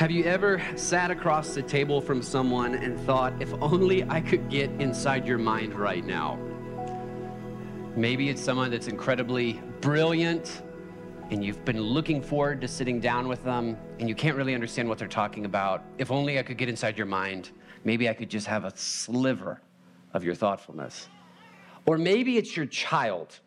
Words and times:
Have 0.00 0.10
you 0.10 0.24
ever 0.24 0.62
sat 0.76 1.10
across 1.10 1.54
the 1.54 1.60
table 1.60 2.00
from 2.00 2.22
someone 2.22 2.74
and 2.74 2.98
thought, 3.00 3.34
if 3.38 3.52
only 3.60 4.02
I 4.04 4.22
could 4.22 4.48
get 4.48 4.70
inside 4.80 5.26
your 5.26 5.36
mind 5.36 5.74
right 5.74 6.02
now? 6.02 6.38
Maybe 7.96 8.30
it's 8.30 8.40
someone 8.40 8.70
that's 8.70 8.88
incredibly 8.88 9.60
brilliant 9.82 10.62
and 11.30 11.44
you've 11.44 11.62
been 11.66 11.82
looking 11.82 12.22
forward 12.22 12.62
to 12.62 12.66
sitting 12.66 12.98
down 12.98 13.28
with 13.28 13.44
them 13.44 13.76
and 13.98 14.08
you 14.08 14.14
can't 14.14 14.38
really 14.38 14.54
understand 14.54 14.88
what 14.88 14.96
they're 14.96 15.06
talking 15.06 15.44
about. 15.44 15.84
If 15.98 16.10
only 16.10 16.38
I 16.38 16.44
could 16.44 16.56
get 16.56 16.70
inside 16.70 16.96
your 16.96 17.06
mind, 17.06 17.50
maybe 17.84 18.08
I 18.08 18.14
could 18.14 18.30
just 18.30 18.46
have 18.46 18.64
a 18.64 18.74
sliver 18.74 19.60
of 20.14 20.24
your 20.24 20.34
thoughtfulness. 20.34 21.10
Or 21.84 21.98
maybe 21.98 22.38
it's 22.38 22.56
your 22.56 22.64
child 22.64 23.38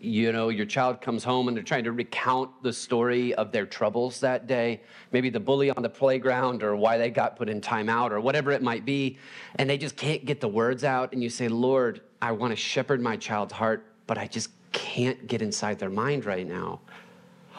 you 0.00 0.32
know, 0.32 0.48
your 0.48 0.64
child 0.64 1.02
comes 1.02 1.22
home 1.22 1.48
and 1.48 1.56
they're 1.56 1.62
trying 1.62 1.84
to 1.84 1.92
recount 1.92 2.62
the 2.62 2.72
story 2.72 3.34
of 3.34 3.52
their 3.52 3.66
troubles 3.66 4.18
that 4.20 4.46
day, 4.46 4.80
maybe 5.12 5.28
the 5.28 5.40
bully 5.40 5.70
on 5.70 5.82
the 5.82 5.90
playground 5.90 6.62
or 6.62 6.74
why 6.74 6.96
they 6.96 7.10
got 7.10 7.36
put 7.36 7.50
in 7.50 7.60
timeout 7.60 8.10
or 8.10 8.18
whatever 8.18 8.50
it 8.50 8.62
might 8.62 8.86
be, 8.86 9.18
and 9.56 9.68
they 9.68 9.76
just 9.76 9.96
can't 9.96 10.24
get 10.24 10.40
the 10.40 10.48
words 10.48 10.84
out. 10.84 11.12
And 11.12 11.22
you 11.22 11.28
say, 11.28 11.48
Lord, 11.48 12.00
I 12.22 12.32
want 12.32 12.50
to 12.52 12.56
shepherd 12.56 13.02
my 13.02 13.16
child's 13.16 13.52
heart, 13.52 13.84
but 14.06 14.16
I 14.16 14.26
just 14.26 14.50
can't 14.72 15.26
get 15.26 15.42
inside 15.42 15.78
their 15.78 15.90
mind 15.90 16.24
right 16.24 16.46
now. 16.46 16.80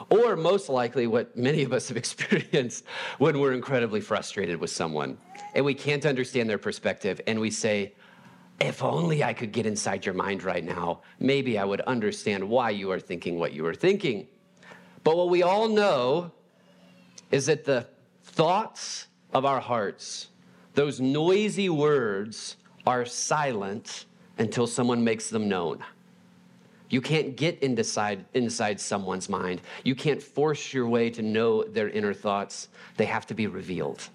Or 0.10 0.36
most 0.36 0.68
likely, 0.68 1.06
what 1.06 1.38
many 1.38 1.62
of 1.62 1.74
us 1.74 1.90
have 1.90 1.98
experienced 2.06 2.86
when 3.20 3.40
we're 3.40 3.54
incredibly 3.54 4.02
frustrated 4.02 4.60
with 4.60 4.72
someone 4.72 5.20
and 5.54 5.64
we 5.64 5.76
can't 5.76 6.06
understand 6.08 6.50
their 6.50 6.58
perspective, 6.58 7.22
and 7.28 7.40
we 7.40 7.52
say, 7.52 7.94
if 8.62 8.84
only 8.84 9.24
I 9.24 9.34
could 9.34 9.52
get 9.52 9.66
inside 9.66 10.06
your 10.06 10.14
mind 10.14 10.44
right 10.44 10.64
now, 10.64 11.02
maybe 11.20 11.58
I 11.58 11.66
would 11.66 11.82
understand 11.82 12.48
why 12.48 12.70
you 12.70 12.92
are 12.92 13.00
thinking 13.00 13.40
what 13.40 13.54
you 13.54 13.66
are 13.66 13.74
thinking. 13.74 14.28
But 15.04 15.18
what 15.18 15.30
we 15.30 15.44
all 15.44 15.68
know 15.68 16.32
is 17.32 17.48
that 17.48 17.66
the 17.66 17.88
thoughts 18.24 19.08
of 19.34 19.46
our 19.46 19.60
hearts, 19.60 20.28
those 20.76 21.00
noisy 21.00 21.70
words, 21.70 22.58
are 22.86 23.06
silent 23.06 24.06
until 24.38 24.68
someone 24.68 25.04
makes 25.04 25.30
them 25.30 25.48
known. 25.48 25.84
You 26.90 27.02
can't 27.02 27.36
get 27.38 27.60
inside, 27.60 28.26
inside 28.34 28.80
someone's 28.80 29.30
mind. 29.30 29.62
You 29.84 29.96
can't 29.96 30.22
force 30.22 30.74
your 30.74 30.88
way 30.88 31.10
to 31.12 31.22
know 31.22 31.64
their 31.64 31.90
inner 31.90 32.14
thoughts. 32.14 32.68
They 32.98 33.06
have 33.06 33.26
to 33.28 33.34
be 33.34 33.48
revealed. 33.48 34.10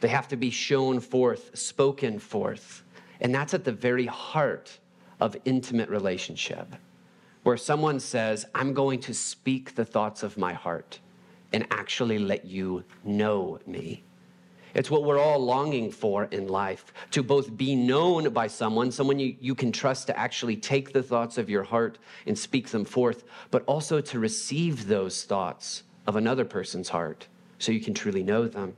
They 0.00 0.08
have 0.08 0.28
to 0.28 0.36
be 0.36 0.50
shown 0.50 1.00
forth, 1.00 1.58
spoken 1.58 2.20
forth. 2.20 2.84
And 3.20 3.34
that's 3.34 3.54
at 3.54 3.64
the 3.64 3.72
very 3.72 4.06
heart 4.06 4.78
of 5.20 5.36
intimate 5.44 5.88
relationship, 5.88 6.74
where 7.42 7.56
someone 7.56 8.00
says, 8.00 8.46
I'm 8.54 8.72
going 8.74 9.00
to 9.00 9.14
speak 9.14 9.74
the 9.74 9.84
thoughts 9.84 10.22
of 10.22 10.38
my 10.38 10.52
heart 10.52 11.00
and 11.52 11.66
actually 11.70 12.18
let 12.18 12.44
you 12.44 12.84
know 13.04 13.58
me. 13.66 14.02
It's 14.74 14.90
what 14.90 15.04
we're 15.04 15.18
all 15.18 15.38
longing 15.38 15.90
for 15.90 16.24
in 16.24 16.46
life 16.46 16.92
to 17.12 17.22
both 17.22 17.56
be 17.56 17.74
known 17.74 18.28
by 18.30 18.46
someone, 18.46 18.92
someone 18.92 19.18
you, 19.18 19.34
you 19.40 19.54
can 19.54 19.72
trust 19.72 20.06
to 20.08 20.18
actually 20.18 20.56
take 20.56 20.92
the 20.92 21.02
thoughts 21.02 21.38
of 21.38 21.48
your 21.48 21.64
heart 21.64 21.98
and 22.26 22.38
speak 22.38 22.68
them 22.68 22.84
forth, 22.84 23.24
but 23.50 23.64
also 23.64 24.00
to 24.00 24.18
receive 24.18 24.86
those 24.86 25.24
thoughts 25.24 25.84
of 26.06 26.16
another 26.16 26.44
person's 26.44 26.90
heart 26.90 27.26
so 27.58 27.72
you 27.72 27.80
can 27.80 27.94
truly 27.94 28.22
know 28.22 28.46
them. 28.46 28.76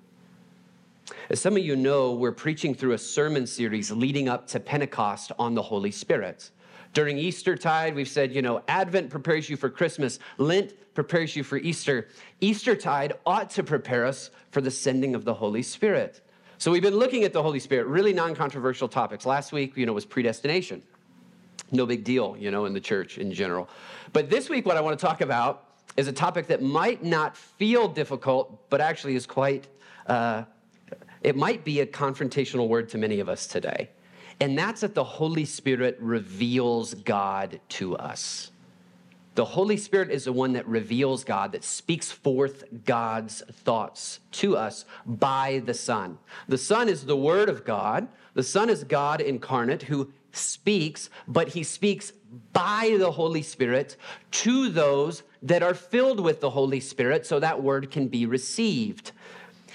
As 1.29 1.41
some 1.41 1.57
of 1.57 1.63
you 1.63 1.77
know, 1.77 2.13
we're 2.13 2.33
preaching 2.33 2.75
through 2.75 2.93
a 2.93 2.99
sermon 2.99 3.47
series 3.47 3.91
leading 3.91 4.29
up 4.29 4.47
to 4.49 4.61
Pentecost 4.61 5.33
on 5.39 5.55
the 5.55 5.63
Holy 5.63 5.91
Spirit. 5.91 6.51
During 6.93 7.19
Easter 7.19 7.57
tide, 7.57 7.95
we've 7.95 8.09
said, 8.09 8.35
you 8.35 8.43
know, 8.43 8.63
Advent 8.67 9.11
prepares 9.11 9.49
you 9.49 9.57
for 9.57 9.71
Christmas, 9.71 10.19
Lent 10.39 10.75
prepares 10.95 11.37
you 11.37 11.45
for 11.45 11.57
Easter. 11.59 12.09
Easter 12.41 12.75
tide 12.75 13.13
ought 13.25 13.51
to 13.51 13.63
prepare 13.63 14.05
us 14.05 14.31
for 14.51 14.61
the 14.61 14.71
sending 14.71 15.15
of 15.15 15.25
the 15.25 15.35
Holy 15.35 15.63
Spirit. 15.63 16.21
So 16.59 16.71
we've 16.71 16.83
been 16.83 16.97
looking 16.97 17.25
at 17.25 17.33
the 17.33 17.43
Holy 17.43 17.61
Spirit, 17.61 17.87
really 17.87 18.13
non 18.13 18.35
controversial 18.35 18.89
topics. 18.89 19.25
Last 19.25 19.53
week, 19.53 19.77
you 19.77 19.87
know, 19.87 19.93
was 19.93 20.05
predestination. 20.05 20.83
No 21.73 21.87
big 21.87 22.03
deal, 22.03 22.37
you 22.39 22.51
know, 22.51 22.65
in 22.65 22.75
the 22.75 22.81
church 22.81 23.19
in 23.19 23.33
general. 23.33 23.69
But 24.13 24.29
this 24.29 24.49
week, 24.49 24.67
what 24.67 24.77
I 24.77 24.81
want 24.81 24.99
to 24.99 25.07
talk 25.07 25.21
about 25.21 25.69
is 25.97 26.09
a 26.09 26.13
topic 26.13 26.49
that 26.49 26.61
might 26.61 27.05
not 27.05 27.37
feel 27.37 27.87
difficult, 27.89 28.69
but 28.69 28.81
actually 28.81 29.15
is 29.15 29.27
quite 29.27 29.69
uh, 30.07 30.43
it 31.23 31.37
might 31.37 31.65
be 31.65 31.81
a 31.81 31.87
confrontational 31.87 32.69
word 32.69 32.89
to 32.91 32.99
many 32.99 33.21
of 33.21 33.29
us 33.29 33.47
today. 33.47 33.91
And 34.41 34.59
that's 34.59 34.81
that 34.81 34.95
the 34.95 35.05
Holy 35.05 35.45
Spirit 35.45 35.99
reveals 36.01 36.95
God 36.95 37.61
to 37.71 37.97
us. 37.97 38.51
The 39.35 39.45
Holy 39.45 39.77
Spirit 39.77 40.11
is 40.11 40.25
the 40.25 40.33
one 40.33 40.55
that 40.55 40.67
reveals 40.67 41.25
God, 41.25 41.53
that 41.53 41.63
speaks 41.63 42.11
forth 42.11 42.65
God's 42.85 43.43
thoughts 43.43 44.21
to 44.33 44.57
us 44.57 44.85
by 45.07 45.63
the 45.65 45.75
Son. 45.75 46.19
The 46.49 46.59
Son 46.59 46.89
is 46.89 47.05
the 47.05 47.17
Word 47.17 47.49
of 47.49 47.65
God. 47.65 48.09
The 48.35 48.43
Son 48.43 48.69
is 48.69 48.83
God 48.83 49.21
incarnate 49.21 49.83
who 49.83 50.13
speaks, 50.33 51.11
but 51.29 51.49
he 51.49 51.63
speaks 51.63 52.13
by 52.53 52.97
the 52.99 53.13
Holy 53.13 53.43
Spirit 53.43 53.97
to 54.31 54.69
those 54.69 55.23
that 55.43 55.63
are 55.63 55.75
filled 55.75 56.21
with 56.21 56.41
the 56.41 56.51
Holy 56.51 56.81
Spirit 56.81 57.27
so 57.27 57.41
that 57.41 57.63
word 57.63 57.91
can 57.91 58.09
be 58.09 58.27
received. 58.27 59.13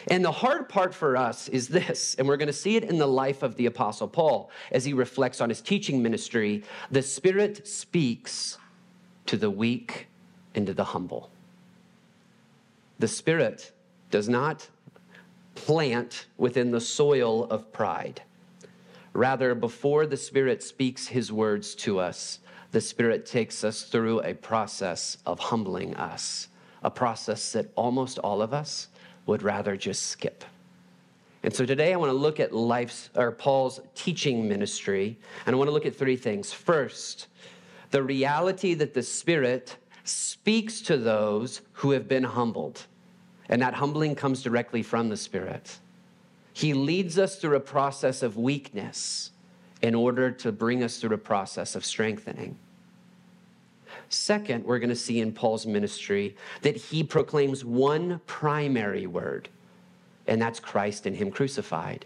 And 0.08 0.24
the 0.24 0.32
hard 0.32 0.70
part 0.70 0.94
for 0.94 1.18
us 1.18 1.48
is 1.48 1.68
this, 1.68 2.16
and 2.16 2.28
we're 2.28 2.38
going 2.38 2.48
to 2.48 2.54
see 2.54 2.76
it 2.76 2.84
in 2.84 2.98
the 2.98 3.08
life 3.08 3.44
of 3.44 3.56
the 3.56 3.66
Apostle 3.66 4.08
Paul 4.08 4.52
as 4.72 4.86
he 4.86 4.94
reflects 4.94 5.42
on 5.42 5.50
his 5.50 5.62
teaching 5.62 6.04
ministry. 6.04 6.64
The 6.92 7.02
Spirit 7.02 7.68
speaks 7.68 8.58
to 9.26 9.38
the 9.38 9.50
weak 9.50 10.08
and 10.54 10.68
to 10.68 10.74
the 10.74 10.84
humble. 10.84 11.30
The 13.00 13.08
Spirit 13.08 13.72
does 14.12 14.30
not 14.30 14.70
plant 15.56 16.28
within 16.38 16.72
the 16.72 16.82
soil 16.82 17.46
of 17.46 17.72
pride. 17.72 18.22
Rather, 19.14 19.56
before 19.56 20.06
the 20.06 20.18
Spirit 20.18 20.62
speaks 20.62 21.08
his 21.08 21.32
words 21.32 21.74
to 21.76 22.00
us, 22.00 22.40
the 22.72 22.82
Spirit 22.82 23.26
takes 23.26 23.64
us 23.64 23.84
through 23.84 24.22
a 24.22 24.34
process 24.34 25.18
of 25.26 25.40
humbling 25.40 25.96
us, 25.96 26.50
a 26.84 26.92
process 26.92 27.54
that 27.54 27.72
almost 27.76 28.20
all 28.20 28.42
of 28.42 28.54
us 28.54 28.90
would 29.26 29.44
rather 29.44 29.76
just 29.76 30.08
skip. 30.08 30.44
And 31.44 31.54
so 31.54 31.66
today 31.66 31.94
I 31.94 31.96
want 31.96 32.10
to 32.10 32.18
look 32.18 32.40
at 32.40 32.54
life's 32.54 33.10
or 33.16 33.32
Paul's 33.32 33.80
teaching 33.94 34.48
ministry, 34.48 35.18
and 35.46 35.56
I 35.56 35.58
want 35.58 35.68
to 35.68 35.74
look 35.74 35.86
at 35.86 35.96
three 35.96 36.16
things. 36.16 36.52
First, 36.52 37.28
the 37.92 38.02
reality 38.02 38.74
that 38.74 38.94
the 38.94 39.04
Spirit 39.04 39.78
speaks 40.04 40.82
to 40.82 40.98
those 40.98 41.62
who 41.74 41.92
have 41.92 42.08
been 42.08 42.24
humbled, 42.24 42.86
and 43.50 43.62
that 43.62 43.76
humbling 43.76 44.16
comes 44.16 44.42
directly 44.42 44.82
from 44.82 45.10
the 45.10 45.18
Spirit. 45.18 45.78
He 46.54 46.74
leads 46.74 47.20
us 47.20 47.36
through 47.36 47.58
a 47.58 47.62
process 47.62 48.24
of 48.24 48.38
weakness 48.38 49.32
in 49.82 49.94
order 49.94 50.32
to 50.32 50.52
bring 50.52 50.84
us 50.84 50.98
through 50.98 51.14
a 51.14 51.20
process 51.20 51.76
of 51.76 51.86
strengthening. 51.86 52.58
Second, 54.10 54.66
we're 54.66 54.80
going 54.80 54.90
to 54.90 54.96
see 54.96 55.20
in 55.20 55.32
Paul's 55.32 55.66
ministry 55.66 56.36
that 56.62 56.76
he 56.76 57.04
proclaims 57.04 57.66
one 57.66 58.22
primary 58.28 59.08
word, 59.08 59.50
and 60.28 60.42
that's 60.42 60.60
Christ 60.60 61.06
and 61.06 61.16
Him 61.16 61.32
crucified. 61.32 62.06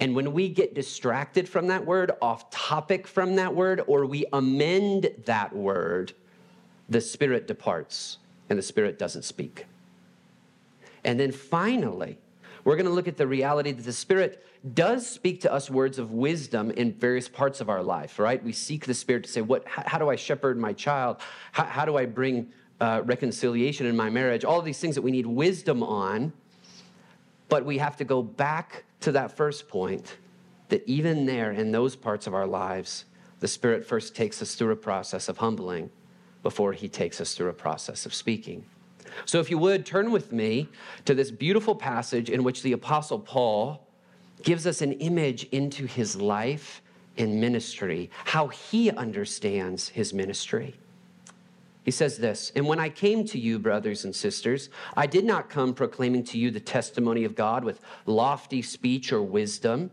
And 0.00 0.14
when 0.14 0.32
we 0.32 0.48
get 0.48 0.74
distracted 0.74 1.48
from 1.48 1.66
that 1.68 1.84
word, 1.84 2.12
off 2.22 2.50
topic 2.50 3.06
from 3.06 3.36
that 3.36 3.54
word, 3.54 3.82
or 3.86 4.06
we 4.06 4.24
amend 4.32 5.10
that 5.26 5.54
word, 5.54 6.12
the 6.88 7.00
Spirit 7.00 7.46
departs 7.46 8.18
and 8.48 8.58
the 8.58 8.62
Spirit 8.62 8.98
doesn't 8.98 9.24
speak. 9.24 9.66
And 11.04 11.18
then 11.18 11.32
finally, 11.32 12.18
we're 12.64 12.76
going 12.76 12.86
to 12.86 12.92
look 12.92 13.08
at 13.08 13.16
the 13.16 13.26
reality 13.26 13.72
that 13.72 13.84
the 13.84 13.92
Spirit 13.92 14.44
does 14.74 15.06
speak 15.06 15.40
to 15.40 15.52
us 15.52 15.68
words 15.68 15.98
of 15.98 16.12
wisdom 16.12 16.70
in 16.70 16.92
various 16.92 17.28
parts 17.28 17.60
of 17.60 17.68
our 17.68 17.82
life, 17.82 18.18
right? 18.18 18.42
We 18.42 18.52
seek 18.52 18.86
the 18.86 18.94
Spirit 18.94 19.24
to 19.24 19.30
say, 19.30 19.40
what, 19.40 19.66
how, 19.66 19.98
do 19.98 20.08
I 20.08 20.16
shepherd 20.16 20.58
my 20.58 20.72
child? 20.72 21.16
How, 21.50 21.64
how 21.64 21.84
do 21.84 21.96
I 21.96 22.06
bring 22.06 22.52
uh, 22.80 23.02
reconciliation 23.04 23.86
in 23.86 23.96
my 23.96 24.10
marriage? 24.10 24.44
All 24.44 24.62
these 24.62 24.78
things 24.78 24.94
that 24.94 25.02
we 25.02 25.10
need 25.10 25.26
wisdom 25.26 25.82
on. 25.82 26.32
But 27.48 27.64
we 27.64 27.78
have 27.78 27.96
to 27.98 28.04
go 28.04 28.22
back 28.22 28.84
to 29.00 29.12
that 29.12 29.36
first 29.36 29.68
point 29.68 30.16
that 30.68 30.82
even 30.86 31.26
there, 31.26 31.52
in 31.52 31.72
those 31.72 31.96
parts 31.96 32.26
of 32.26 32.34
our 32.34 32.46
lives, 32.46 33.04
the 33.40 33.48
Spirit 33.48 33.84
first 33.84 34.14
takes 34.14 34.40
us 34.40 34.54
through 34.54 34.70
a 34.70 34.76
process 34.76 35.28
of 35.28 35.38
humbling 35.38 35.90
before 36.42 36.72
He 36.72 36.88
takes 36.88 37.20
us 37.20 37.34
through 37.34 37.48
a 37.48 37.52
process 37.54 38.06
of 38.06 38.14
speaking. 38.14 38.64
So, 39.24 39.40
if 39.40 39.50
you 39.50 39.58
would, 39.58 39.86
turn 39.86 40.10
with 40.10 40.32
me 40.32 40.68
to 41.04 41.14
this 41.14 41.30
beautiful 41.30 41.74
passage 41.74 42.30
in 42.30 42.42
which 42.44 42.62
the 42.62 42.72
Apostle 42.72 43.18
Paul 43.18 43.86
gives 44.42 44.66
us 44.66 44.82
an 44.82 44.92
image 44.92 45.44
into 45.44 45.86
his 45.86 46.16
life 46.16 46.82
and 47.16 47.40
ministry, 47.40 48.10
how 48.24 48.48
he 48.48 48.90
understands 48.90 49.88
his 49.88 50.12
ministry. 50.12 50.74
He 51.84 51.90
says 51.90 52.16
this, 52.16 52.52
and 52.54 52.66
when 52.66 52.78
I 52.78 52.88
came 52.88 53.24
to 53.26 53.38
you, 53.38 53.58
brothers 53.58 54.04
and 54.04 54.14
sisters, 54.14 54.68
I 54.96 55.06
did 55.06 55.24
not 55.24 55.50
come 55.50 55.74
proclaiming 55.74 56.22
to 56.24 56.38
you 56.38 56.50
the 56.50 56.60
testimony 56.60 57.24
of 57.24 57.34
God 57.34 57.64
with 57.64 57.80
lofty 58.06 58.62
speech 58.62 59.12
or 59.12 59.20
wisdom, 59.20 59.90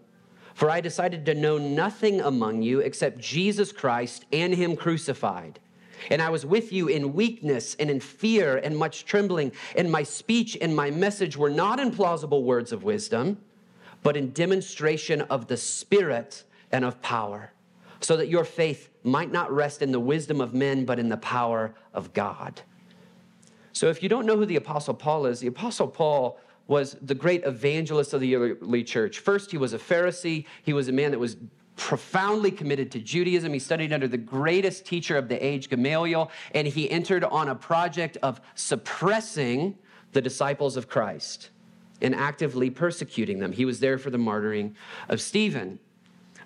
for 0.53 0.69
I 0.69 0.81
decided 0.81 1.25
to 1.25 1.33
know 1.33 1.57
nothing 1.57 2.21
among 2.21 2.61
you 2.61 2.79
except 2.81 3.17
Jesus 3.17 3.71
Christ 3.71 4.25
and 4.31 4.53
Him 4.53 4.75
crucified. 4.75 5.59
And 6.09 6.21
I 6.21 6.29
was 6.29 6.45
with 6.45 6.71
you 6.71 6.87
in 6.87 7.13
weakness 7.13 7.75
and 7.79 7.89
in 7.89 7.99
fear 7.99 8.57
and 8.57 8.77
much 8.77 9.05
trembling. 9.05 9.51
And 9.75 9.91
my 9.91 10.03
speech 10.03 10.57
and 10.59 10.75
my 10.75 10.91
message 10.91 11.37
were 11.37 11.49
not 11.49 11.79
in 11.79 11.91
plausible 11.91 12.43
words 12.43 12.71
of 12.71 12.83
wisdom, 12.83 13.37
but 14.03 14.15
in 14.15 14.31
demonstration 14.31 15.21
of 15.21 15.47
the 15.47 15.57
Spirit 15.57 16.43
and 16.71 16.85
of 16.85 17.01
power, 17.01 17.51
so 17.99 18.15
that 18.17 18.29
your 18.29 18.45
faith 18.45 18.89
might 19.03 19.31
not 19.31 19.51
rest 19.51 19.81
in 19.81 19.91
the 19.91 19.99
wisdom 19.99 20.39
of 20.39 20.53
men, 20.53 20.85
but 20.85 20.99
in 20.99 21.09
the 21.09 21.17
power 21.17 21.73
of 21.93 22.13
God. 22.13 22.61
So 23.73 23.87
if 23.87 24.03
you 24.03 24.09
don't 24.09 24.25
know 24.25 24.37
who 24.37 24.45
the 24.45 24.55
Apostle 24.55 24.93
Paul 24.93 25.25
is, 25.25 25.39
the 25.39 25.47
Apostle 25.47 25.87
Paul 25.87 26.39
was 26.67 26.95
the 27.01 27.15
great 27.15 27.43
evangelist 27.45 28.13
of 28.13 28.21
the 28.21 28.35
early 28.35 28.83
church. 28.83 29.19
First, 29.19 29.51
he 29.51 29.57
was 29.57 29.73
a 29.73 29.79
Pharisee. 29.79 30.45
He 30.61 30.71
was 30.71 30.87
a 30.87 30.91
man 30.91 31.11
that 31.11 31.19
was 31.19 31.37
profoundly 31.79 32.51
committed 32.51 32.91
to 32.91 32.99
Judaism. 32.99 33.53
He 33.53 33.59
studied 33.59 33.93
under 33.93 34.07
the 34.07 34.17
greatest 34.17 34.85
teacher 34.85 35.17
of 35.17 35.29
the 35.29 35.43
age, 35.43 35.69
Gamaliel, 35.69 36.29
and 36.53 36.67
he 36.67 36.91
entered 36.91 37.23
on 37.23 37.47
a 37.47 37.55
project 37.55 38.17
of 38.21 38.41
suppressing 38.53 39.77
the 40.11 40.21
disciples 40.21 40.75
of 40.75 40.89
Christ 40.89 41.51
and 42.01 42.13
actively 42.13 42.69
persecuting 42.69 43.39
them. 43.39 43.53
He 43.53 43.63
was 43.63 43.79
there 43.79 43.97
for 43.97 44.09
the 44.09 44.17
martyring 44.17 44.75
of 45.07 45.21
Stephen. 45.21 45.79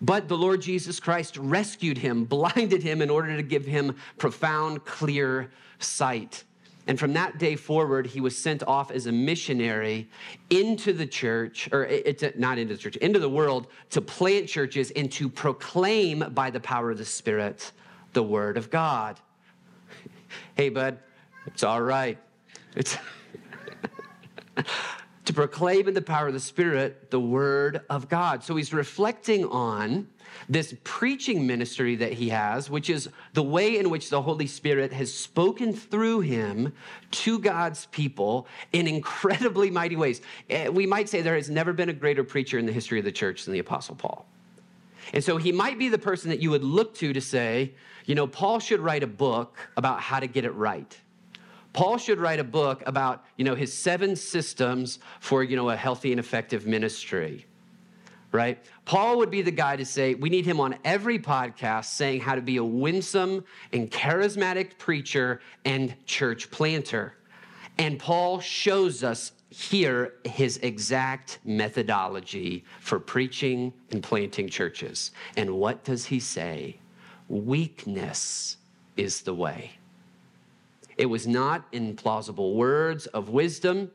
But 0.02 0.28
the 0.28 0.38
Lord 0.38 0.62
Jesus 0.62 1.00
Christ 1.00 1.36
rescued 1.38 1.98
him, 1.98 2.26
blinded 2.36 2.84
him 2.84 3.02
in 3.02 3.10
order 3.10 3.36
to 3.36 3.44
give 3.44 3.66
him 3.66 3.96
profound, 4.20 4.86
clear 4.86 5.52
sight. 5.80 6.44
And 6.86 7.00
from 7.00 7.14
that 7.14 7.38
day 7.38 7.56
forward, 7.56 8.08
he 8.08 8.20
was 8.20 8.38
sent 8.38 8.62
off 8.64 8.92
as 8.92 9.06
a 9.06 9.12
missionary 9.12 10.10
into 10.50 10.92
the 10.92 11.08
church, 11.08 11.70
or 11.72 11.86
it's 11.86 12.24
not 12.38 12.58
into 12.58 12.74
the 12.74 12.80
church, 12.80 12.98
into 12.98 13.20
the 13.20 13.30
world 13.30 13.68
to 13.92 14.02
plant 14.02 14.50
churches 14.50 14.92
and 14.92 15.12
to 15.14 15.30
proclaim 15.30 16.20
by 16.34 16.50
the 16.50 16.60
power 16.60 16.92
of 16.92 16.98
the 16.98 17.06
Spirit 17.06 17.72
the 18.14 18.24
word 18.24 18.58
of 18.58 18.70
God. 18.70 19.20
Hey, 20.56 20.70
bud, 20.70 20.98
it's 21.46 21.64
all 21.64 21.82
right. 21.82 22.18
It's 22.76 22.98
to 25.26 25.34
proclaim 25.34 25.88
in 25.88 25.94
the 25.94 26.02
power 26.02 26.28
of 26.28 26.34
the 26.34 26.40
Spirit 26.40 27.12
the 27.12 27.20
word 27.20 27.82
of 27.90 28.10
God. 28.10 28.44
So 28.44 28.56
he's 28.56 28.74
reflecting 28.74 29.46
on 29.46 30.08
this 30.50 30.76
preaching 30.84 31.46
ministry 31.48 31.96
that 31.98 32.14
he 32.14 32.30
has, 32.30 32.70
which 32.70 32.90
is 32.90 33.10
the 33.34 33.44
way 33.44 33.78
in 33.78 33.90
which 33.90 34.10
the 34.10 34.22
Holy 34.22 34.48
Spirit 34.48 34.92
has 34.94 35.14
spoken 35.14 35.74
through 35.74 36.22
him 36.22 36.74
to 37.12 37.40
God's 37.40 37.86
people 37.88 38.48
in 38.72 38.88
incredibly 38.88 39.70
mighty 39.70 39.96
ways. 39.96 40.22
Eh, 40.50 40.68
we 40.70 40.86
might 40.86 41.10
say 41.10 41.22
there 41.22 41.36
has 41.36 41.50
never 41.50 41.74
been 41.74 41.90
a 41.90 41.94
greater 41.94 42.24
preacher 42.24 42.58
in 42.58 42.66
the 42.66 42.72
history 42.72 43.00
of 43.00 43.06
the 43.06 43.12
church 43.12 43.46
than 43.46 43.54
the 43.54 43.60
Apostle 43.60 43.96
Paul. 43.96 44.26
And 45.14 45.24
so 45.24 45.38
he 45.38 45.52
might 45.52 45.78
be 45.78 45.90
the 45.90 45.98
person 45.98 46.30
that 46.30 46.40
you 46.40 46.50
would 46.52 46.64
look 46.64 46.96
to 46.96 47.14
to 47.14 47.22
say, 47.22 47.74
you 48.06 48.16
know, 48.16 48.28
Paul 48.28 48.60
should 48.60 48.80
write 48.80 49.04
a 49.04 49.08
book 49.08 49.58
about 49.78 50.00
how 50.00 50.20
to 50.20 50.28
get 50.28 50.46
it 50.46 50.52
right. 50.52 50.98
Paul 51.74 51.98
should 51.98 52.20
write 52.20 52.40
a 52.40 52.44
book 52.44 52.84
about, 52.86 53.26
you 53.36 53.44
know, 53.44 53.56
his 53.56 53.74
seven 53.74 54.16
systems 54.16 55.00
for, 55.20 55.44
you 55.44 55.56
know, 55.56 55.70
a 55.70 55.76
healthy 55.76 56.12
and 56.12 56.20
effective 56.20 56.68
ministry 56.68 57.48
right? 58.34 58.58
Paul 58.84 59.20
would 59.20 59.30
be 59.30 59.44
the 59.44 59.52
guy 59.52 59.78
to 59.78 59.86
say, 59.86 60.16
we 60.16 60.30
need 60.30 60.46
him 60.46 60.60
on 60.60 60.76
every 60.84 61.20
podcast 61.20 61.86
saying 61.86 62.20
how 62.20 62.36
to 62.36 62.42
be 62.42 62.58
a 62.58 62.64
winsome 62.64 63.46
and 63.72 63.90
charismatic 63.90 64.78
preacher 64.80 65.40
and 65.64 65.96
church 66.06 66.52
planter. 66.52 67.14
And 67.78 68.00
Paul 68.00 68.40
shows 68.40 69.04
us 69.04 69.32
here 69.50 70.16
his 70.26 70.58
exact 70.58 71.40
methodology 71.46 72.66
for 72.80 73.00
preaching 73.00 73.72
and 73.92 74.02
planting 74.02 74.50
churches. 74.50 75.12
And 75.38 75.52
what 75.52 75.84
does 75.84 76.06
he 76.06 76.20
say? 76.20 76.78
Weakness 77.30 78.58
is 78.98 79.22
the 79.22 79.34
way. 79.34 79.74
It 80.98 81.06
was 81.06 81.28
not 81.28 81.66
in 81.72 81.96
plausible 81.96 82.56
words 82.56 83.06
of 83.08 83.30
wisdom 83.30 83.92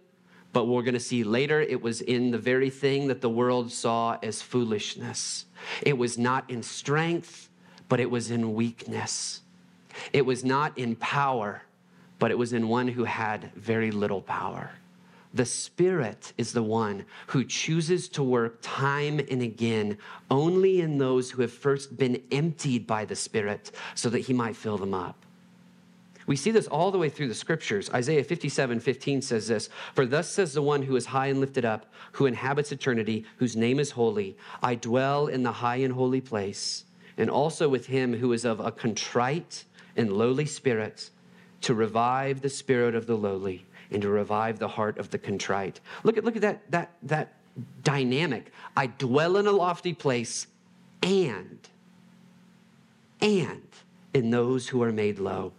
but 0.52 0.66
we're 0.66 0.82
going 0.82 0.94
to 0.94 1.00
see 1.00 1.24
later 1.24 1.60
it 1.60 1.80
was 1.80 2.00
in 2.00 2.30
the 2.30 2.38
very 2.38 2.70
thing 2.70 3.08
that 3.08 3.20
the 3.20 3.28
world 3.28 3.70
saw 3.70 4.18
as 4.22 4.40
foolishness. 4.40 5.46
It 5.82 5.96
was 5.96 6.18
not 6.18 6.48
in 6.50 6.62
strength, 6.62 7.48
but 7.88 8.00
it 8.00 8.10
was 8.10 8.30
in 8.30 8.54
weakness. 8.54 9.42
It 10.12 10.24
was 10.24 10.44
not 10.44 10.76
in 10.78 10.96
power, 10.96 11.62
but 12.18 12.30
it 12.30 12.38
was 12.38 12.52
in 12.52 12.68
one 12.68 12.88
who 12.88 13.04
had 13.04 13.52
very 13.54 13.90
little 13.90 14.22
power. 14.22 14.70
The 15.34 15.44
Spirit 15.44 16.32
is 16.38 16.52
the 16.52 16.62
one 16.62 17.04
who 17.28 17.44
chooses 17.44 18.08
to 18.10 18.22
work 18.22 18.58
time 18.62 19.20
and 19.30 19.42
again 19.42 19.98
only 20.30 20.80
in 20.80 20.96
those 20.96 21.30
who 21.30 21.42
have 21.42 21.52
first 21.52 21.96
been 21.98 22.22
emptied 22.32 22.86
by 22.86 23.04
the 23.04 23.16
Spirit 23.16 23.70
so 23.94 24.08
that 24.10 24.20
He 24.20 24.32
might 24.32 24.56
fill 24.56 24.78
them 24.78 24.94
up. 24.94 25.26
We 26.28 26.36
see 26.36 26.50
this 26.50 26.66
all 26.66 26.90
the 26.90 26.98
way 26.98 27.08
through 27.08 27.28
the 27.28 27.34
scriptures. 27.34 27.88
Isaiah 27.90 28.22
57 28.22 28.80
15 28.80 29.22
says 29.22 29.48
this 29.48 29.70
For 29.94 30.04
thus 30.04 30.28
says 30.28 30.52
the 30.52 30.60
one 30.60 30.82
who 30.82 30.94
is 30.94 31.06
high 31.06 31.28
and 31.28 31.40
lifted 31.40 31.64
up, 31.64 31.86
who 32.12 32.26
inhabits 32.26 32.70
eternity, 32.70 33.24
whose 33.38 33.56
name 33.56 33.80
is 33.80 33.92
holy. 33.92 34.36
I 34.62 34.74
dwell 34.74 35.26
in 35.26 35.42
the 35.42 35.52
high 35.52 35.76
and 35.76 35.94
holy 35.94 36.20
place, 36.20 36.84
and 37.16 37.30
also 37.30 37.66
with 37.66 37.86
him 37.86 38.12
who 38.12 38.34
is 38.34 38.44
of 38.44 38.60
a 38.60 38.70
contrite 38.70 39.64
and 39.96 40.12
lowly 40.12 40.44
spirit, 40.44 41.08
to 41.62 41.74
revive 41.74 42.42
the 42.42 42.50
spirit 42.50 42.94
of 42.94 43.06
the 43.06 43.16
lowly 43.16 43.64
and 43.90 44.02
to 44.02 44.10
revive 44.10 44.58
the 44.58 44.68
heart 44.68 44.98
of 44.98 45.08
the 45.08 45.18
contrite. 45.18 45.80
Look 46.04 46.18
at, 46.18 46.24
look 46.24 46.36
at 46.36 46.42
that, 46.42 46.70
that, 46.70 46.92
that 47.04 47.32
dynamic. 47.82 48.52
I 48.76 48.88
dwell 48.88 49.38
in 49.38 49.46
a 49.46 49.52
lofty 49.52 49.94
place 49.94 50.46
and, 51.02 51.58
and 53.22 53.66
in 54.12 54.28
those 54.28 54.68
who 54.68 54.82
are 54.82 54.92
made 54.92 55.18
low. 55.18 55.54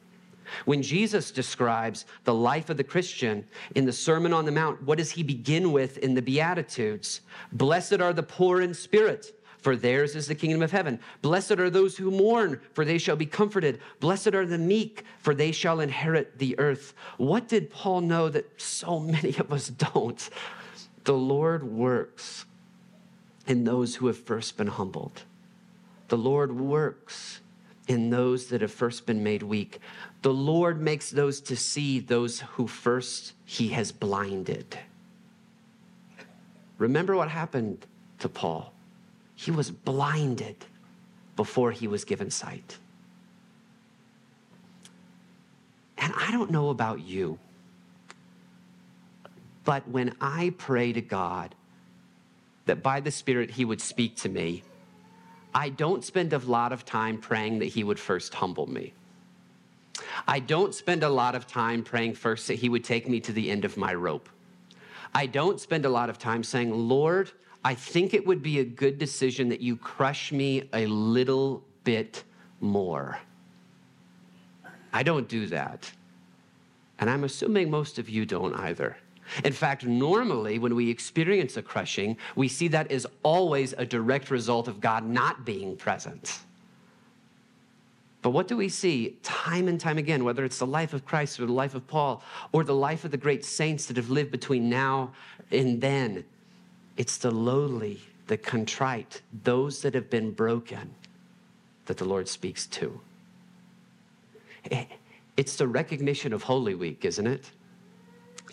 When 0.65 0.81
Jesus 0.81 1.31
describes 1.31 2.05
the 2.23 2.33
life 2.33 2.69
of 2.69 2.77
the 2.77 2.83
Christian 2.83 3.45
in 3.75 3.85
the 3.85 3.93
Sermon 3.93 4.33
on 4.33 4.45
the 4.45 4.51
Mount, 4.51 4.81
what 4.83 4.97
does 4.97 5.11
he 5.11 5.23
begin 5.23 5.71
with 5.71 5.97
in 5.99 6.13
the 6.13 6.21
Beatitudes? 6.21 7.21
Blessed 7.51 8.01
are 8.01 8.13
the 8.13 8.23
poor 8.23 8.61
in 8.61 8.73
spirit, 8.73 9.35
for 9.59 9.75
theirs 9.75 10.15
is 10.15 10.27
the 10.27 10.35
kingdom 10.35 10.61
of 10.61 10.71
heaven. 10.71 10.99
Blessed 11.21 11.59
are 11.59 11.69
those 11.69 11.97
who 11.97 12.11
mourn, 12.11 12.61
for 12.73 12.85
they 12.85 12.97
shall 12.97 13.15
be 13.15 13.25
comforted. 13.25 13.79
Blessed 13.99 14.33
are 14.33 14.45
the 14.45 14.57
meek, 14.57 15.03
for 15.19 15.35
they 15.35 15.51
shall 15.51 15.81
inherit 15.81 16.37
the 16.39 16.57
earth. 16.59 16.93
What 17.17 17.47
did 17.47 17.69
Paul 17.69 18.01
know 18.01 18.29
that 18.29 18.61
so 18.61 18.99
many 18.99 19.35
of 19.37 19.51
us 19.51 19.67
don't? 19.67 20.29
The 21.03 21.13
Lord 21.13 21.63
works 21.63 22.45
in 23.47 23.63
those 23.63 23.95
who 23.95 24.07
have 24.07 24.17
first 24.17 24.57
been 24.57 24.67
humbled. 24.67 25.23
The 26.07 26.17
Lord 26.17 26.57
works 26.57 27.41
in 27.87 28.11
those 28.11 28.47
that 28.47 28.61
have 28.61 28.71
first 28.71 29.05
been 29.05 29.23
made 29.23 29.43
weak. 29.43 29.79
The 30.21 30.33
Lord 30.33 30.81
makes 30.81 31.09
those 31.11 31.39
to 31.41 31.55
see 31.55 31.99
those 31.99 32.41
who 32.41 32.67
first 32.67 33.33
he 33.45 33.69
has 33.69 33.91
blinded. 33.91 34.77
Remember 36.77 37.15
what 37.15 37.29
happened 37.29 37.85
to 38.19 38.27
Paul? 38.27 38.73
He 39.35 39.51
was 39.51 39.71
blinded 39.71 40.57
before 41.35 41.71
he 41.71 41.87
was 41.87 42.03
given 42.03 42.29
sight. 42.29 42.77
And 45.97 46.13
I 46.17 46.31
don't 46.31 46.51
know 46.51 46.69
about 46.69 47.01
you, 47.01 47.39
but 49.63 49.87
when 49.87 50.15
I 50.19 50.53
pray 50.57 50.91
to 50.93 51.01
God 51.01 51.55
that 52.65 52.83
by 52.83 52.99
the 52.99 53.11
Spirit 53.11 53.51
he 53.51 53.65
would 53.65 53.81
speak 53.81 54.15
to 54.17 54.29
me, 54.29 54.63
I 55.53 55.69
don't 55.69 56.03
spend 56.03 56.33
a 56.33 56.37
lot 56.39 56.71
of 56.71 56.85
time 56.85 57.17
praying 57.17 57.59
that 57.59 57.65
he 57.65 57.83
would 57.83 57.99
first 57.99 58.33
humble 58.33 58.67
me. 58.67 58.93
I 60.27 60.39
don't 60.39 60.73
spend 60.73 61.03
a 61.03 61.09
lot 61.09 61.35
of 61.35 61.47
time 61.47 61.83
praying 61.83 62.13
first 62.13 62.47
that 62.47 62.55
He 62.55 62.69
would 62.69 62.83
take 62.83 63.07
me 63.07 63.19
to 63.21 63.33
the 63.33 63.49
end 63.49 63.65
of 63.65 63.77
my 63.77 63.93
rope. 63.93 64.29
I 65.13 65.25
don't 65.25 65.59
spend 65.59 65.85
a 65.85 65.89
lot 65.89 66.09
of 66.09 66.17
time 66.17 66.43
saying, 66.43 66.71
Lord, 66.71 67.31
I 67.63 67.73
think 67.75 68.13
it 68.13 68.25
would 68.25 68.41
be 68.41 68.59
a 68.59 68.63
good 68.63 68.97
decision 68.97 69.49
that 69.49 69.61
you 69.61 69.75
crush 69.75 70.31
me 70.31 70.69
a 70.73 70.85
little 70.85 71.63
bit 71.83 72.23
more. 72.61 73.19
I 74.93 75.03
don't 75.03 75.27
do 75.27 75.47
that. 75.47 75.91
And 76.99 77.09
I'm 77.09 77.23
assuming 77.23 77.69
most 77.69 77.99
of 77.99 78.09
you 78.09 78.25
don't 78.25 78.53
either. 78.55 78.97
In 79.43 79.53
fact, 79.53 79.85
normally 79.85 80.57
when 80.59 80.75
we 80.75 80.89
experience 80.89 81.55
a 81.57 81.61
crushing, 81.61 82.17
we 82.35 82.47
see 82.47 82.67
that 82.69 82.91
as 82.91 83.05
always 83.23 83.73
a 83.77 83.85
direct 83.85 84.31
result 84.31 84.67
of 84.67 84.81
God 84.81 85.05
not 85.05 85.45
being 85.45 85.75
present. 85.75 86.39
But 88.21 88.31
what 88.31 88.47
do 88.47 88.57
we 88.57 88.67
see 88.67 89.17
time 89.23 89.67
and 89.67 89.79
time 89.79 89.97
again, 89.97 90.23
whether 90.25 90.43
it's 90.43 90.59
the 90.59 90.67
life 90.67 90.93
of 90.93 91.05
Christ 91.05 91.39
or 91.39 91.45
the 91.45 91.53
life 91.53 91.73
of 91.73 91.87
Paul 91.87 92.21
or 92.51 92.63
the 92.63 92.75
life 92.75 93.05
of 93.05 93.11
the 93.11 93.17
great 93.17 93.45
saints 93.45 93.85
that 93.85 93.97
have 93.97 94.09
lived 94.09 94.31
between 94.31 94.69
now 94.69 95.13
and 95.51 95.79
then? 95.79 96.25
It's 96.97 97.17
the 97.17 97.31
lowly, 97.31 98.01
the 98.27 98.37
contrite, 98.37 99.21
those 99.43 99.81
that 99.83 99.93
have 99.93 100.09
been 100.09 100.31
broken 100.31 100.93
that 101.85 101.97
the 101.97 102.05
Lord 102.05 102.27
speaks 102.27 102.67
to. 102.67 102.99
It's 105.37 105.55
the 105.55 105.67
recognition 105.67 106.33
of 106.33 106.43
Holy 106.43 106.75
Week, 106.75 107.05
isn't 107.05 107.25
it? 107.25 107.49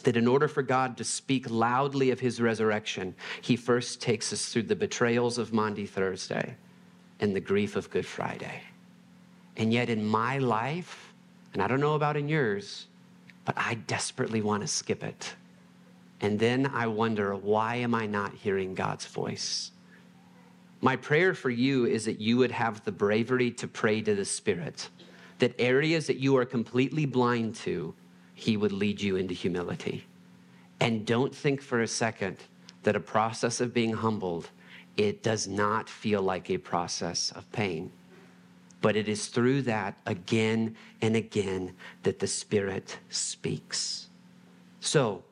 That 0.04 0.16
in 0.16 0.28
order 0.28 0.46
for 0.46 0.62
God 0.62 0.96
to 0.98 1.04
speak 1.04 1.50
loudly 1.50 2.12
of 2.12 2.20
his 2.20 2.40
resurrection, 2.40 3.16
he 3.42 3.56
first 3.56 4.00
takes 4.00 4.32
us 4.32 4.52
through 4.52 4.62
the 4.62 4.76
betrayals 4.76 5.38
of 5.38 5.52
Maundy 5.52 5.86
Thursday 5.86 6.56
and 7.18 7.34
the 7.34 7.40
grief 7.40 7.74
of 7.74 7.90
Good 7.90 8.06
Friday. 8.06 8.62
And 9.56 9.72
yet, 9.72 9.88
in 9.88 10.04
my 10.04 10.38
life, 10.38 11.12
And 11.56 11.62
I 11.62 11.68
don't 11.68 11.80
know 11.80 11.94
about 11.94 12.18
in 12.18 12.28
yours, 12.28 12.86
but 13.46 13.56
I 13.56 13.76
desperately 13.86 14.42
want 14.42 14.60
to 14.60 14.66
skip 14.66 15.02
it. 15.02 15.34
And 16.20 16.38
then 16.38 16.66
I 16.66 16.86
wonder, 16.86 17.34
why 17.34 17.76
am 17.76 17.94
I 17.94 18.04
not 18.04 18.34
hearing 18.34 18.74
God's 18.74 19.06
voice? 19.06 19.70
My 20.82 20.96
prayer 20.96 21.32
for 21.32 21.48
you 21.48 21.86
is 21.86 22.04
that 22.04 22.20
you 22.20 22.36
would 22.36 22.50
have 22.50 22.84
the 22.84 22.92
bravery 22.92 23.50
to 23.52 23.66
pray 23.66 24.02
to 24.02 24.14
the 24.14 24.26
Spirit, 24.26 24.90
that 25.38 25.54
areas 25.58 26.06
that 26.08 26.18
you 26.18 26.36
are 26.36 26.44
completely 26.44 27.06
blind 27.06 27.54
to, 27.54 27.94
He 28.34 28.58
would 28.58 28.72
lead 28.72 29.00
you 29.00 29.16
into 29.16 29.32
humility. 29.32 30.04
And 30.78 31.06
don't 31.06 31.34
think 31.34 31.62
for 31.62 31.80
a 31.80 31.88
second 31.88 32.36
that 32.82 32.96
a 32.96 33.00
process 33.00 33.62
of 33.62 33.72
being 33.72 33.94
humbled, 33.94 34.50
it 34.98 35.22
does 35.22 35.48
not 35.48 35.88
feel 35.88 36.20
like 36.20 36.50
a 36.50 36.58
process 36.58 37.32
of 37.32 37.50
pain. 37.50 37.92
But 38.80 38.96
it 38.96 39.08
is 39.08 39.28
through 39.28 39.62
that 39.62 39.96
again 40.06 40.76
and 41.00 41.16
again 41.16 41.74
that 42.02 42.18
the 42.18 42.26
Spirit 42.26 42.98
speaks. 43.08 44.08
So, 44.80 45.24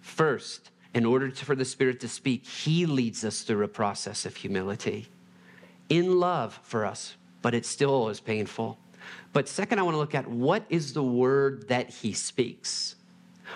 first, 0.00 0.70
in 0.94 1.04
order 1.04 1.28
to, 1.28 1.44
for 1.44 1.54
the 1.54 1.64
Spirit 1.64 2.00
to 2.00 2.08
speak, 2.08 2.46
He 2.46 2.86
leads 2.86 3.24
us 3.24 3.42
through 3.42 3.64
a 3.64 3.68
process 3.68 4.24
of 4.24 4.36
humility 4.36 5.08
in 5.88 6.18
love 6.18 6.58
for 6.62 6.86
us, 6.86 7.16
but 7.42 7.54
it 7.54 7.66
still 7.66 8.08
is 8.08 8.20
painful. 8.20 8.78
But 9.32 9.48
second, 9.48 9.78
I 9.78 9.82
want 9.82 9.94
to 9.94 9.98
look 9.98 10.14
at 10.14 10.28
what 10.28 10.64
is 10.68 10.92
the 10.92 11.02
word 11.02 11.68
that 11.68 11.90
He 11.90 12.12
speaks. 12.12 12.96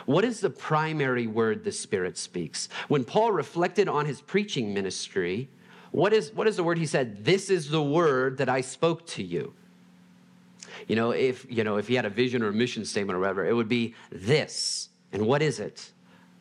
What 0.04 0.24
is 0.24 0.40
the 0.40 0.50
primary 0.50 1.26
word 1.26 1.64
the 1.64 1.72
Spirit 1.72 2.18
speaks? 2.18 2.68
When 2.88 3.04
Paul 3.04 3.32
reflected 3.32 3.88
on 3.88 4.04
his 4.04 4.20
preaching 4.20 4.74
ministry, 4.74 5.48
what 5.92 6.12
is, 6.12 6.32
what 6.32 6.46
is 6.46 6.56
the 6.56 6.62
word 6.62 6.78
he 6.78 6.86
said? 6.86 7.24
This 7.24 7.50
is 7.50 7.70
the 7.70 7.82
word 7.82 8.38
that 8.38 8.48
I 8.48 8.60
spoke 8.60 9.06
to 9.08 9.22
you. 9.22 9.54
You 10.88 10.96
know, 10.96 11.10
if 11.10 11.46
you 11.50 11.64
know, 11.64 11.78
if 11.78 11.88
he 11.88 11.94
had 11.94 12.04
a 12.04 12.10
vision 12.10 12.42
or 12.42 12.48
a 12.48 12.52
mission 12.52 12.84
statement 12.84 13.16
or 13.16 13.20
whatever, 13.20 13.46
it 13.46 13.54
would 13.54 13.68
be 13.68 13.94
this. 14.10 14.90
And 15.12 15.26
what 15.26 15.42
is 15.42 15.58
it? 15.58 15.90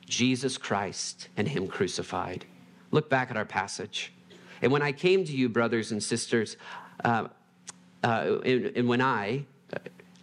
Jesus 0.05 0.57
Christ 0.57 1.29
and 1.37 1.47
Him 1.47 1.67
crucified. 1.67 2.45
Look 2.91 3.09
back 3.09 3.31
at 3.31 3.37
our 3.37 3.45
passage. 3.45 4.13
And 4.61 4.71
when 4.71 4.81
I 4.81 4.91
came 4.91 5.25
to 5.25 5.31
you, 5.31 5.49
brothers 5.49 5.91
and 5.91 6.01
sisters, 6.01 6.57
uh, 7.03 7.27
uh, 8.03 8.37
and, 8.45 8.65
and, 8.77 8.87
when 8.87 9.01
I, 9.01 9.45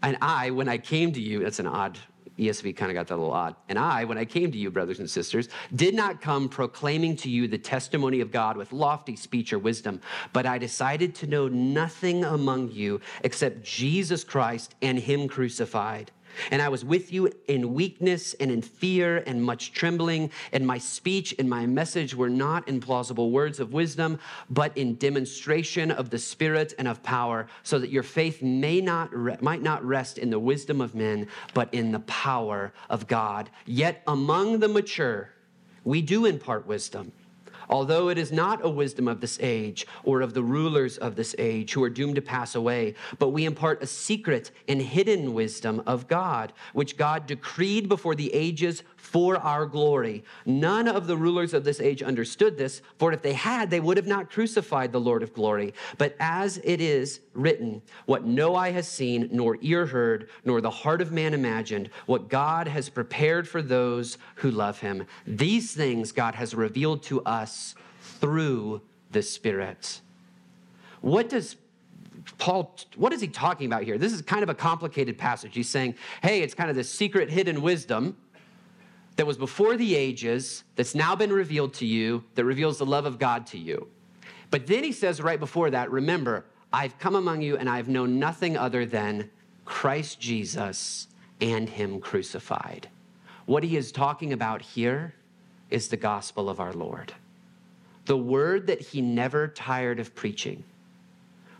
and 0.03 0.17
I, 0.23 0.51
when 0.51 0.69
I 0.69 0.79
came 0.79 1.13
to 1.13 1.21
you, 1.21 1.41
that's 1.41 1.59
an 1.59 1.67
odd 1.67 1.99
ESV 2.39 2.77
kind 2.77 2.91
of 2.91 2.95
got 2.95 3.09
that 3.09 3.15
a 3.15 3.17
little 3.17 3.33
odd. 3.33 3.55
And 3.69 3.79
I, 3.79 4.05
when 4.05 4.19
I 4.19 4.25
came 4.25 4.51
to 4.51 4.59
you, 4.59 4.71
brothers 4.71 4.99
and 4.99 5.09
sisters, 5.09 5.49
did 5.75 5.95
not 5.95 6.21
come 6.21 6.49
proclaiming 6.49 7.17
to 7.17 7.31
you 7.31 7.49
the 7.49 7.59
testimony 7.59 8.21
of 8.21 8.31
God 8.31 8.57
with 8.57 8.73
lofty 8.73 9.17
speech 9.17 9.53
or 9.53 9.59
wisdom, 9.59 10.01
but 10.33 10.47
I 10.47 10.59
decided 10.59 11.15
to 11.17 11.27
know 11.27 11.49
nothing 11.49 12.25
among 12.25 12.71
you 12.71 13.01
except 13.23 13.63
Jesus 13.63 14.25
Christ 14.25 14.75
and 14.83 14.99
Him 14.99 15.29
crucified. 15.29 16.11
And 16.51 16.63
I 16.63 16.69
was 16.69 16.85
with 16.85 17.13
you 17.13 17.31
in 17.49 17.75
weakness 17.75 18.35
and 18.35 18.51
in 18.51 18.63
fear 18.63 19.19
and 19.27 19.43
much 19.43 19.73
trembling. 19.73 20.31
And 20.53 20.67
my 20.67 20.79
speech 20.79 21.35
and 21.39 21.49
my 21.49 21.67
message 21.67 22.15
were 22.15 22.31
not 22.31 22.69
in 22.69 22.81
plausible 22.81 23.31
words 23.31 23.61
of 23.61 23.73
wisdom, 23.73 24.19
but 24.51 24.77
in 24.77 24.97
demonstration 24.97 25.91
of 25.91 26.11
the 26.11 26.19
Spirit 26.19 26.75
and 26.79 26.89
of 26.89 27.03
power, 27.03 27.47
so 27.63 27.79
that 27.79 27.91
your 27.91 28.03
faith 28.03 28.43
may 28.43 28.81
not 28.81 29.13
re- 29.15 29.37
might 29.41 29.63
not 29.63 29.85
rest 29.85 30.19
in 30.19 30.31
the 30.31 30.39
wisdom 30.39 30.81
of 30.81 30.95
men, 30.95 31.29
but 31.55 31.73
in 31.73 31.93
the 31.93 32.01
power 32.01 32.73
of 32.91 33.07
God. 33.07 33.51
Yet 33.67 34.03
among 34.07 34.61
the 34.61 34.69
mature, 34.69 35.31
we 35.85 36.03
do 36.03 36.27
impart 36.27 36.67
wisdom 36.67 37.13
although 37.73 38.11
it 38.11 38.19
is 38.19 38.31
not 38.31 38.63
a 38.63 38.69
wisdom 38.69 39.09
of 39.09 39.21
this 39.21 39.39
age 39.41 39.87
or 40.05 40.21
of 40.21 40.35
the 40.35 40.43
rulers 40.43 40.99
of 40.99 41.17
this 41.17 41.35
age 41.39 41.73
who 41.73 41.83
are 41.83 41.89
doomed 41.89 42.15
to 42.15 42.21
pass 42.21 42.55
away, 42.55 42.95
but 43.19 43.31
we 43.31 43.47
impart 43.47 43.83
a 43.83 43.87
secret 43.87 44.51
and 44.69 44.83
hidden 44.83 45.33
wisdom 45.33 45.83
of 45.87 46.07
God, 46.07 46.53
which 46.75 46.99
God 46.99 47.27
decreed 47.27 47.89
before 47.89 48.15
the 48.15 48.33
ages 48.35 48.83
for 49.03 49.37
our 49.39 49.67
glory. 49.67 50.23
None 50.47 50.87
of 50.87 51.09
the 51.09 51.17
rulers 51.17 51.53
of 51.53 51.65
this 51.65 51.81
age 51.81 52.05
understood 52.05 52.57
this, 52.57 52.81
for 52.99 53.13
if 53.13 53.21
they 53.21 53.33
had, 53.33 53.69
they 53.69 53.81
would 53.81 53.97
have 53.97 54.07
not 54.07 54.31
crucified 54.31 54.93
the 54.93 55.01
Lord 55.01 55.25
of 55.25 55.35
glory. 55.35 55.75
But 55.99 56.15
as 56.21 56.59
it 56.63 56.81
is 56.81 57.19
written, 57.35 57.83
what 58.07 58.25
no 58.25 58.55
eye 58.55 58.71
has 58.71 58.87
seen, 58.87 59.29
nor 59.33 59.59
ear 59.61 59.87
heard, 59.87 60.31
nor 60.45 60.61
the 60.61 60.71
heart 60.71 61.03
of 61.03 61.11
man 61.11 61.35
imagined, 61.35 61.91
what 62.07 62.29
God 62.29 62.69
has 62.69 62.89
prepared 62.89 63.49
for 63.49 63.61
those 63.61 64.19
who 64.37 64.53
love 64.53 64.79
him. 64.79 65.05
These 65.27 65.75
things 65.75 66.13
God 66.13 66.37
has 66.37 66.55
revealed 66.55 67.03
to 67.05 67.23
us 67.25 67.75
through 68.01 68.83
the 69.11 69.23
Spirit. 69.23 70.01
What 71.01 71.29
does 71.29 71.57
Paul, 72.39 72.77
what 72.95 73.13
is 73.13 73.21
he 73.21 73.27
talking 73.27 73.67
about 73.67 73.83
here? 73.83 73.99
This 73.99 74.13
is 74.13 74.23
kind 74.23 74.45
of 74.45 74.49
a 74.49 74.55
complicated 74.55 75.19
passage. 75.19 75.55
He's 75.55 75.69
saying, 75.69 75.97
hey, 76.23 76.41
it's 76.43 76.55
kind 76.55 76.71
of 76.71 76.77
the 76.77 76.85
secret 76.85 77.31
hidden 77.31 77.63
wisdom 77.63 78.17
that 79.17 79.27
was 79.27 79.37
before 79.37 79.77
the 79.77 79.95
ages, 79.95 80.65
that's 80.77 80.95
now 80.95 81.15
been 81.15 81.33
revealed 81.33 81.75
to 81.75 81.87
you, 81.87 82.25
that 82.35 82.45
reveals 82.45 82.79
the 82.79 82.87
love 82.87 83.05
of 83.05 83.19
God 83.19 83.47
to 83.49 83.59
you. 83.59 83.89
But 84.51 84.67
then 84.67 84.85
he 84.85 84.93
says 84.93 85.21
right 85.21 85.41
before 85.41 85.71
that, 85.71 85.91
remember, 85.91 86.45
I've 86.73 86.99
come 86.99 87.15
among 87.15 87.43
you 87.43 87.57
and 87.57 87.69
I've 87.69 87.89
known 87.89 88.19
nothing 88.19 88.57
other 88.57 88.87
than 88.87 89.31
Christ 89.65 90.19
Jesus 90.21 91.09
and 91.41 91.69
Him 91.69 92.01
crucified. 92.01 92.89
What 93.47 93.65
he 93.65 93.77
is 93.77 93.93
talking 93.93 94.33
about 94.33 94.63
here 94.63 95.15
is 95.71 95.89
the 95.89 95.97
gospel 95.97 96.49
of 96.49 96.61
our 96.61 96.73
Lord. 96.73 97.13
The 98.05 98.17
word 98.17 98.67
that 98.69 98.81
he 98.81 99.01
never 99.01 99.49
tired 99.49 100.01
of 100.01 100.15
preaching, 100.15 100.65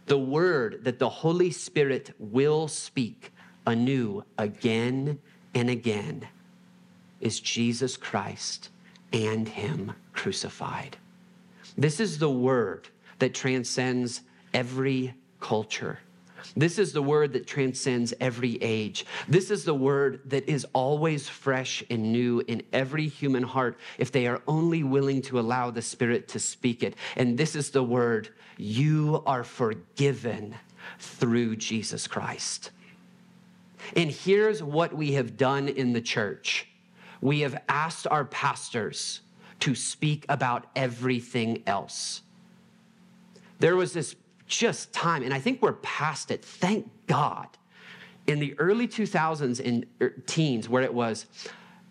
the 0.07 0.19
word 0.19 0.85
that 0.85 0.99
the 0.99 1.09
Holy 1.09 1.51
Spirit 1.51 2.15
will 2.19 2.69
speak 2.69 3.33
anew 3.67 4.25
again 4.39 5.19
and 5.55 5.71
again 5.71 6.27
is 7.23 7.41
Jesus 7.41 7.97
Christ 7.97 8.69
and 9.13 9.49
Him 9.49 9.93
crucified. 10.13 10.97
This 11.79 12.01
is 12.01 12.19
the 12.19 12.31
word 12.31 12.89
that 13.19 13.35
transcends 13.35 14.21
every 14.53 15.15
culture. 15.41 16.01
This 16.57 16.79
is 16.79 16.93
the 16.93 17.03
word 17.03 17.33
that 17.35 17.47
transcends 17.47 18.13
every 18.21 18.59
age. 18.61 19.07
This 19.29 19.51
is 19.51 19.65
the 19.65 19.75
word 19.75 20.21
that 20.27 20.49
is 20.49 20.67
always 20.73 21.29
fresh 21.29 21.85
and 21.89 22.13
new 22.13 22.43
in 22.49 22.63
every 22.73 23.07
human 23.07 23.45
heart 23.45 23.79
if 23.99 24.11
they 24.11 24.27
are 24.27 24.43
only 24.49 24.83
willing 24.83 25.23
to 25.23 25.39
allow 25.39 25.71
the 25.71 25.83
Spirit 25.83 26.29
to 26.29 26.41
speak 26.41 26.83
it. 26.83 26.97
And 27.17 27.39
this 27.39 27.55
is 27.55 27.71
the 27.71 27.85
word 27.85 28.31
you 28.59 29.23
are 29.25 29.45
forgiven 29.45 30.57
through 30.99 31.57
Jesus 31.57 32.07
Christ. 32.07 32.71
And 33.97 34.11
here's 34.11 34.63
what 34.63 34.93
we 34.93 35.13
have 35.13 35.37
done 35.37 35.69
in 35.69 35.93
the 35.93 36.01
church 36.01 36.67
we 37.23 37.41
have 37.41 37.63
asked 37.69 38.07
our 38.11 38.27
pastors 38.27 39.21
to 39.61 39.75
speak 39.75 40.27
about 40.29 40.67
everything 40.77 41.63
else. 41.67 42.23
There 43.61 43.77
was 43.77 43.93
this 43.93 44.17
just 44.49 44.93
time, 44.93 45.23
and 45.23 45.33
I 45.33 45.39
think 45.39 45.63
we're 45.63 45.75
past 45.75 46.33
it, 46.33 46.45
thank 46.45 46.91
God. 47.07 47.47
In 48.27 48.41
the 48.41 48.59
early 48.59 48.89
2000s 48.89 49.65
and 49.65 49.87
er, 50.03 50.11
teens, 50.27 50.69
where 50.69 50.83
it 50.83 50.93
was, 50.93 51.27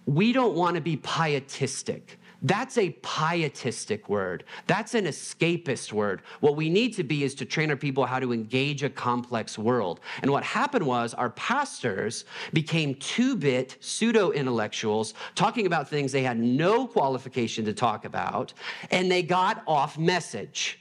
we 0.06 0.34
don't 0.34 0.54
want 0.54 0.76
to 0.76 0.82
be 0.82 0.98
pietistic. 0.98 2.20
That's 2.44 2.78
a 2.80 2.90
pietistic 3.04 4.10
word. 4.10 4.46
That's 4.66 4.96
an 4.96 5.06
escapist 5.06 5.94
word. 5.94 6.24
What 6.40 6.56
we 6.56 6.70
need 6.70 6.96
to 6.96 7.04
be 7.04 7.24
is 7.24 7.36
to 7.36 7.46
train 7.46 7.70
our 7.70 7.76
people 7.76 8.06
how 8.06 8.20
to 8.20 8.34
engage 8.34 8.82
a 8.82 8.90
complex 8.90 9.60
world. 9.60 10.00
And 10.24 10.32
what 10.32 10.44
happened 10.44 10.86
was 10.86 11.14
our 11.14 11.30
pastors 11.32 12.26
became 12.52 12.96
two 12.96 13.36
bit 13.36 13.78
pseudo 13.80 14.32
intellectuals 14.32 15.14
talking 15.36 15.68
about 15.68 15.88
things 15.88 16.12
they 16.12 16.24
had 16.24 16.40
no 16.40 16.88
qualification 16.88 17.64
to 17.66 17.74
talk 17.74 18.06
about, 18.06 18.54
and 18.90 19.12
they 19.12 19.22
got 19.22 19.62
off 19.68 20.00
message. 20.00 20.80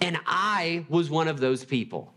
And 0.00 0.18
I 0.26 0.86
was 0.88 1.10
one 1.10 1.28
of 1.28 1.38
those 1.38 1.64
people. 1.64 2.14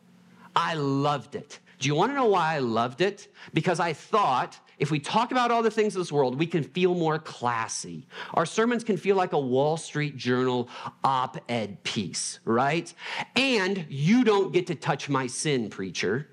I 0.56 0.76
loved 0.76 1.36
it. 1.36 1.60
Do 1.80 1.88
you 1.88 1.96
want 1.96 2.12
to 2.12 2.16
know 2.16 2.26
why 2.26 2.56
I 2.56 2.60
loved 2.60 3.02
it? 3.02 3.28
Because 3.54 3.80
I 3.80 3.94
thought 3.94 4.60
if 4.80 4.92
we 4.92 5.00
talk 5.00 5.32
about 5.32 5.52
all 5.52 5.62
the 5.62 5.70
things 5.70 5.96
of 5.96 6.00
this 6.00 6.12
world, 6.12 6.40
we 6.40 6.48
can 6.48 6.64
feel 6.64 6.96
more 6.96 7.20
classy. 7.20 8.08
Our 8.34 8.46
sermons 8.46 8.84
can 8.84 8.96
feel 8.96 9.18
like 9.18 9.34
a 9.34 9.40
Wall 9.40 9.76
Street 9.76 10.16
Journal 10.16 10.70
op 11.04 11.38
ed 11.50 11.84
piece, 11.84 12.40
right? 12.46 12.92
And 13.36 13.86
you 13.90 14.24
don't 14.24 14.54
get 14.54 14.68
to 14.68 14.76
touch 14.76 15.10
my 15.10 15.28
sin, 15.28 15.70
preacher. 15.70 16.30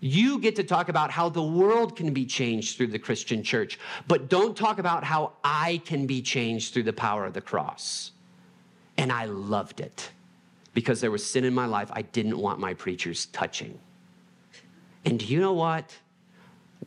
You 0.00 0.38
get 0.38 0.56
to 0.56 0.64
talk 0.64 0.88
about 0.88 1.10
how 1.10 1.28
the 1.28 1.42
world 1.42 1.94
can 1.94 2.12
be 2.12 2.24
changed 2.24 2.76
through 2.76 2.88
the 2.88 2.98
Christian 2.98 3.44
church, 3.44 3.78
but 4.08 4.28
don't 4.28 4.56
talk 4.56 4.78
about 4.78 5.04
how 5.04 5.34
I 5.44 5.80
can 5.84 6.06
be 6.06 6.22
changed 6.22 6.72
through 6.72 6.82
the 6.84 6.92
power 6.92 7.26
of 7.26 7.34
the 7.34 7.40
cross. 7.40 8.12
And 8.96 9.12
I 9.12 9.26
loved 9.26 9.80
it 9.80 10.10
because 10.74 11.00
there 11.00 11.10
was 11.10 11.24
sin 11.24 11.44
in 11.44 11.54
my 11.54 11.66
life 11.66 11.90
I 11.92 12.02
didn't 12.02 12.38
want 12.38 12.58
my 12.58 12.74
preachers 12.74 13.26
touching. 13.26 13.78
And 15.04 15.18
do 15.18 15.26
you 15.26 15.38
know 15.38 15.52
what? 15.52 15.94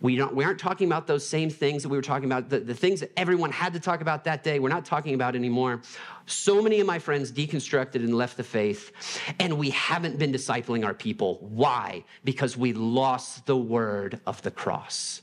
We, 0.01 0.15
don't, 0.17 0.35
we 0.35 0.43
aren't 0.43 0.59
talking 0.59 0.87
about 0.87 1.07
those 1.07 1.27
same 1.27 1.49
things 1.49 1.83
that 1.83 1.89
we 1.89 1.97
were 1.97 2.03
talking 2.03 2.25
about, 2.25 2.49
the, 2.49 2.59
the 2.59 2.73
things 2.73 2.99
that 2.99 3.11
everyone 3.17 3.51
had 3.51 3.73
to 3.73 3.79
talk 3.79 4.01
about 4.01 4.23
that 4.25 4.43
day. 4.43 4.59
We're 4.59 4.69
not 4.69 4.85
talking 4.85 5.13
about 5.13 5.35
anymore. 5.35 5.81
So 6.25 6.61
many 6.61 6.79
of 6.79 6.87
my 6.87 6.99
friends 6.99 7.31
deconstructed 7.31 7.95
and 7.95 8.15
left 8.15 8.35
the 8.35 8.43
faith, 8.43 8.91
and 9.39 9.57
we 9.57 9.69
haven't 9.69 10.19
been 10.19 10.33
discipling 10.33 10.85
our 10.85 10.93
people. 10.93 11.37
Why? 11.41 12.03
Because 12.23 12.57
we 12.57 12.73
lost 12.73 13.45
the 13.45 13.55
word 13.55 14.19
of 14.27 14.41
the 14.41 14.51
cross. 14.51 15.21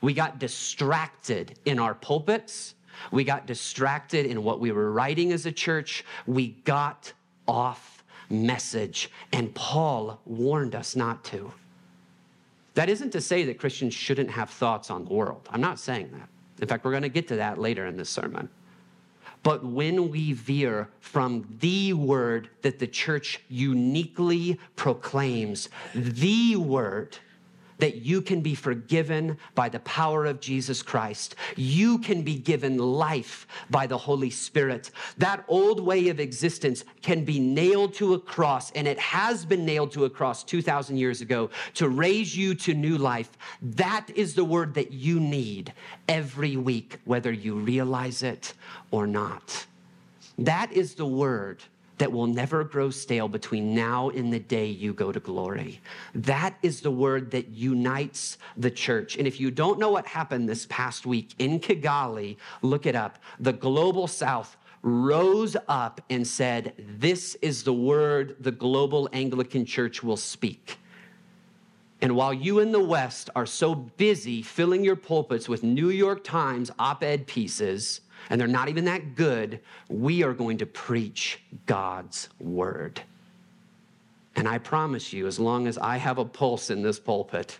We 0.00 0.14
got 0.14 0.38
distracted 0.38 1.58
in 1.64 1.78
our 1.78 1.94
pulpits. 1.94 2.74
We 3.10 3.24
got 3.24 3.46
distracted 3.46 4.26
in 4.26 4.44
what 4.44 4.60
we 4.60 4.70
were 4.70 4.92
writing 4.92 5.32
as 5.32 5.46
a 5.46 5.52
church. 5.52 6.04
We 6.26 6.48
got 6.64 7.12
off 7.48 8.04
message, 8.30 9.10
and 9.32 9.54
Paul 9.54 10.20
warned 10.24 10.74
us 10.74 10.94
not 10.94 11.24
to. 11.24 11.52
That 12.74 12.88
isn't 12.88 13.10
to 13.10 13.20
say 13.20 13.44
that 13.44 13.58
Christians 13.58 13.94
shouldn't 13.94 14.30
have 14.30 14.50
thoughts 14.50 14.90
on 14.90 15.04
the 15.04 15.14
world. 15.14 15.48
I'm 15.50 15.60
not 15.60 15.78
saying 15.78 16.10
that. 16.12 16.28
In 16.60 16.68
fact, 16.68 16.84
we're 16.84 16.90
going 16.90 17.02
to 17.02 17.08
get 17.08 17.28
to 17.28 17.36
that 17.36 17.58
later 17.58 17.86
in 17.86 17.96
this 17.96 18.10
sermon. 18.10 18.48
But 19.42 19.64
when 19.64 20.10
we 20.10 20.32
veer 20.32 20.88
from 21.00 21.46
the 21.60 21.92
word 21.92 22.48
that 22.62 22.78
the 22.78 22.86
church 22.86 23.40
uniquely 23.48 24.58
proclaims, 24.74 25.68
the 25.94 26.56
word 26.56 27.18
that 27.78 27.96
you 27.96 28.20
can 28.20 28.40
be 28.40 28.54
forgiven 28.54 29.36
by 29.54 29.68
the 29.68 29.80
power 29.80 30.26
of 30.26 30.40
Jesus 30.40 30.82
Christ. 30.82 31.34
You 31.56 31.98
can 31.98 32.22
be 32.22 32.36
given 32.36 32.78
life 32.78 33.46
by 33.70 33.86
the 33.86 33.98
Holy 33.98 34.30
Spirit. 34.30 34.90
That 35.18 35.44
old 35.48 35.80
way 35.80 36.08
of 36.08 36.20
existence 36.20 36.84
can 37.02 37.24
be 37.24 37.38
nailed 37.38 37.94
to 37.94 38.14
a 38.14 38.18
cross, 38.18 38.70
and 38.72 38.86
it 38.86 38.98
has 38.98 39.44
been 39.44 39.64
nailed 39.64 39.92
to 39.92 40.04
a 40.04 40.10
cross 40.10 40.44
2,000 40.44 40.96
years 40.96 41.20
ago 41.20 41.50
to 41.74 41.88
raise 41.88 42.36
you 42.36 42.54
to 42.56 42.74
new 42.74 42.98
life. 42.98 43.30
That 43.62 44.08
is 44.14 44.34
the 44.34 44.44
word 44.44 44.74
that 44.74 44.92
you 44.92 45.20
need 45.20 45.72
every 46.08 46.56
week, 46.56 46.98
whether 47.04 47.32
you 47.32 47.56
realize 47.56 48.22
it 48.22 48.54
or 48.90 49.06
not. 49.06 49.66
That 50.38 50.72
is 50.72 50.94
the 50.94 51.06
word 51.06 51.62
that 51.98 52.10
will 52.10 52.26
never 52.26 52.64
grow 52.64 52.90
stale 52.90 53.28
between 53.28 53.74
now 53.74 54.10
and 54.10 54.32
the 54.32 54.40
day 54.40 54.66
you 54.66 54.92
go 54.92 55.12
to 55.12 55.20
glory. 55.20 55.80
That 56.14 56.56
is 56.62 56.80
the 56.80 56.90
word 56.90 57.30
that 57.30 57.48
unites 57.48 58.38
the 58.56 58.70
church. 58.70 59.16
And 59.16 59.26
if 59.26 59.40
you 59.40 59.50
don't 59.50 59.78
know 59.78 59.90
what 59.90 60.06
happened 60.06 60.48
this 60.48 60.66
past 60.66 61.06
week 61.06 61.34
in 61.38 61.60
Kigali, 61.60 62.36
look 62.62 62.86
it 62.86 62.96
up. 62.96 63.18
The 63.38 63.52
global 63.52 64.06
south 64.06 64.56
rose 64.82 65.56
up 65.68 66.00
and 66.10 66.26
said, 66.26 66.74
This 66.98 67.36
is 67.36 67.62
the 67.62 67.72
word 67.72 68.36
the 68.40 68.50
global 68.50 69.08
Anglican 69.12 69.64
church 69.64 70.02
will 70.02 70.16
speak. 70.16 70.78
And 72.00 72.16
while 72.16 72.34
you 72.34 72.58
in 72.58 72.70
the 72.70 72.84
West 72.84 73.30
are 73.34 73.46
so 73.46 73.74
busy 73.74 74.42
filling 74.42 74.84
your 74.84 74.96
pulpits 74.96 75.48
with 75.48 75.62
New 75.62 75.88
York 75.88 76.22
Times 76.22 76.70
op 76.78 77.02
ed 77.02 77.26
pieces, 77.26 78.02
and 78.30 78.40
they're 78.40 78.48
not 78.48 78.68
even 78.68 78.84
that 78.86 79.14
good, 79.14 79.60
we 79.88 80.22
are 80.22 80.32
going 80.32 80.58
to 80.58 80.66
preach 80.66 81.40
God's 81.66 82.28
word. 82.38 83.00
And 84.36 84.48
I 84.48 84.58
promise 84.58 85.12
you, 85.12 85.26
as 85.26 85.38
long 85.38 85.66
as 85.66 85.78
I 85.78 85.96
have 85.96 86.18
a 86.18 86.24
pulse 86.24 86.70
in 86.70 86.82
this 86.82 86.98
pulpit, 86.98 87.58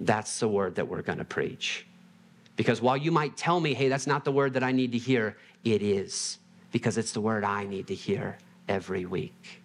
that's 0.00 0.40
the 0.40 0.48
word 0.48 0.74
that 0.74 0.86
we're 0.86 1.02
going 1.02 1.18
to 1.18 1.24
preach. 1.24 1.86
Because 2.56 2.80
while 2.80 2.96
you 2.96 3.10
might 3.10 3.36
tell 3.36 3.58
me, 3.58 3.74
hey, 3.74 3.88
that's 3.88 4.06
not 4.06 4.24
the 4.24 4.32
word 4.32 4.52
that 4.54 4.62
I 4.62 4.72
need 4.72 4.92
to 4.92 4.98
hear, 4.98 5.36
it 5.64 5.82
is, 5.82 6.38
because 6.72 6.98
it's 6.98 7.12
the 7.12 7.20
word 7.20 7.42
I 7.42 7.64
need 7.64 7.86
to 7.88 7.94
hear 7.94 8.38
every 8.68 9.06
week. 9.06 9.62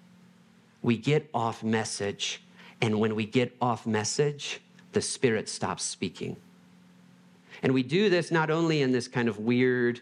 We 0.81 0.97
get 0.97 1.29
off 1.33 1.61
message, 1.61 2.41
and 2.81 2.99
when 2.99 3.15
we 3.15 3.25
get 3.25 3.55
off 3.61 3.85
message, 3.85 4.61
the 4.93 5.01
Spirit 5.01 5.49
stops 5.49 5.83
speaking. 5.83 6.37
And 7.63 7.73
we 7.73 7.83
do 7.83 8.09
this 8.09 8.31
not 8.31 8.49
only 8.49 8.81
in 8.81 8.91
this 8.91 9.07
kind 9.07 9.27
of 9.27 9.39
weird, 9.39 10.01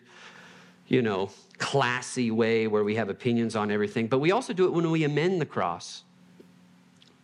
you 0.88 1.02
know, 1.02 1.32
classy 1.58 2.32
way 2.32 2.68
where 2.68 2.84
we 2.84 2.96
have 2.96 3.10
opinions 3.10 3.56
on 3.56 3.72
everything, 3.72 4.08
but 4.08 4.20
we 4.20 4.32
also 4.32 4.54
do 4.54 4.66
it 4.66 4.74
when 4.74 4.90
we 4.92 5.04
amend 5.04 5.42
the 5.42 5.46
cross. 5.46 6.04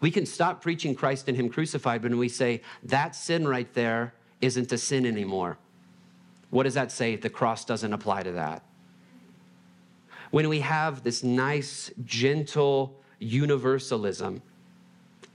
We 0.02 0.12
can 0.12 0.26
stop 0.26 0.62
preaching 0.62 0.96
Christ 0.96 1.30
and 1.30 1.38
Him 1.38 1.50
crucified 1.50 2.04
when 2.04 2.18
we 2.18 2.30
say, 2.30 2.62
that 2.84 3.16
sin 3.16 3.48
right 3.48 3.72
there 3.74 4.14
isn't 4.42 4.72
a 4.72 4.78
sin 4.78 5.06
anymore. 5.06 5.58
What 6.50 6.64
does 6.64 6.74
that 6.74 6.92
say? 6.92 7.16
The 7.16 7.30
cross 7.30 7.64
doesn't 7.64 7.94
apply 7.94 8.24
to 8.24 8.34
that. 8.34 8.64
When 10.32 10.50
we 10.50 10.60
have 10.60 11.04
this 11.04 11.24
nice, 11.24 11.92
gentle 12.04 13.00
universalism, 13.20 14.42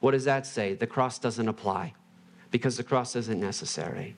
what 0.00 0.10
does 0.10 0.24
that 0.24 0.46
say? 0.46 0.74
The 0.74 0.86
cross 0.86 1.18
doesn't 1.18 1.48
apply 1.48 1.94
because 2.50 2.76
the 2.76 2.84
cross 2.84 3.16
isn't 3.16 3.40
necessary. 3.40 4.16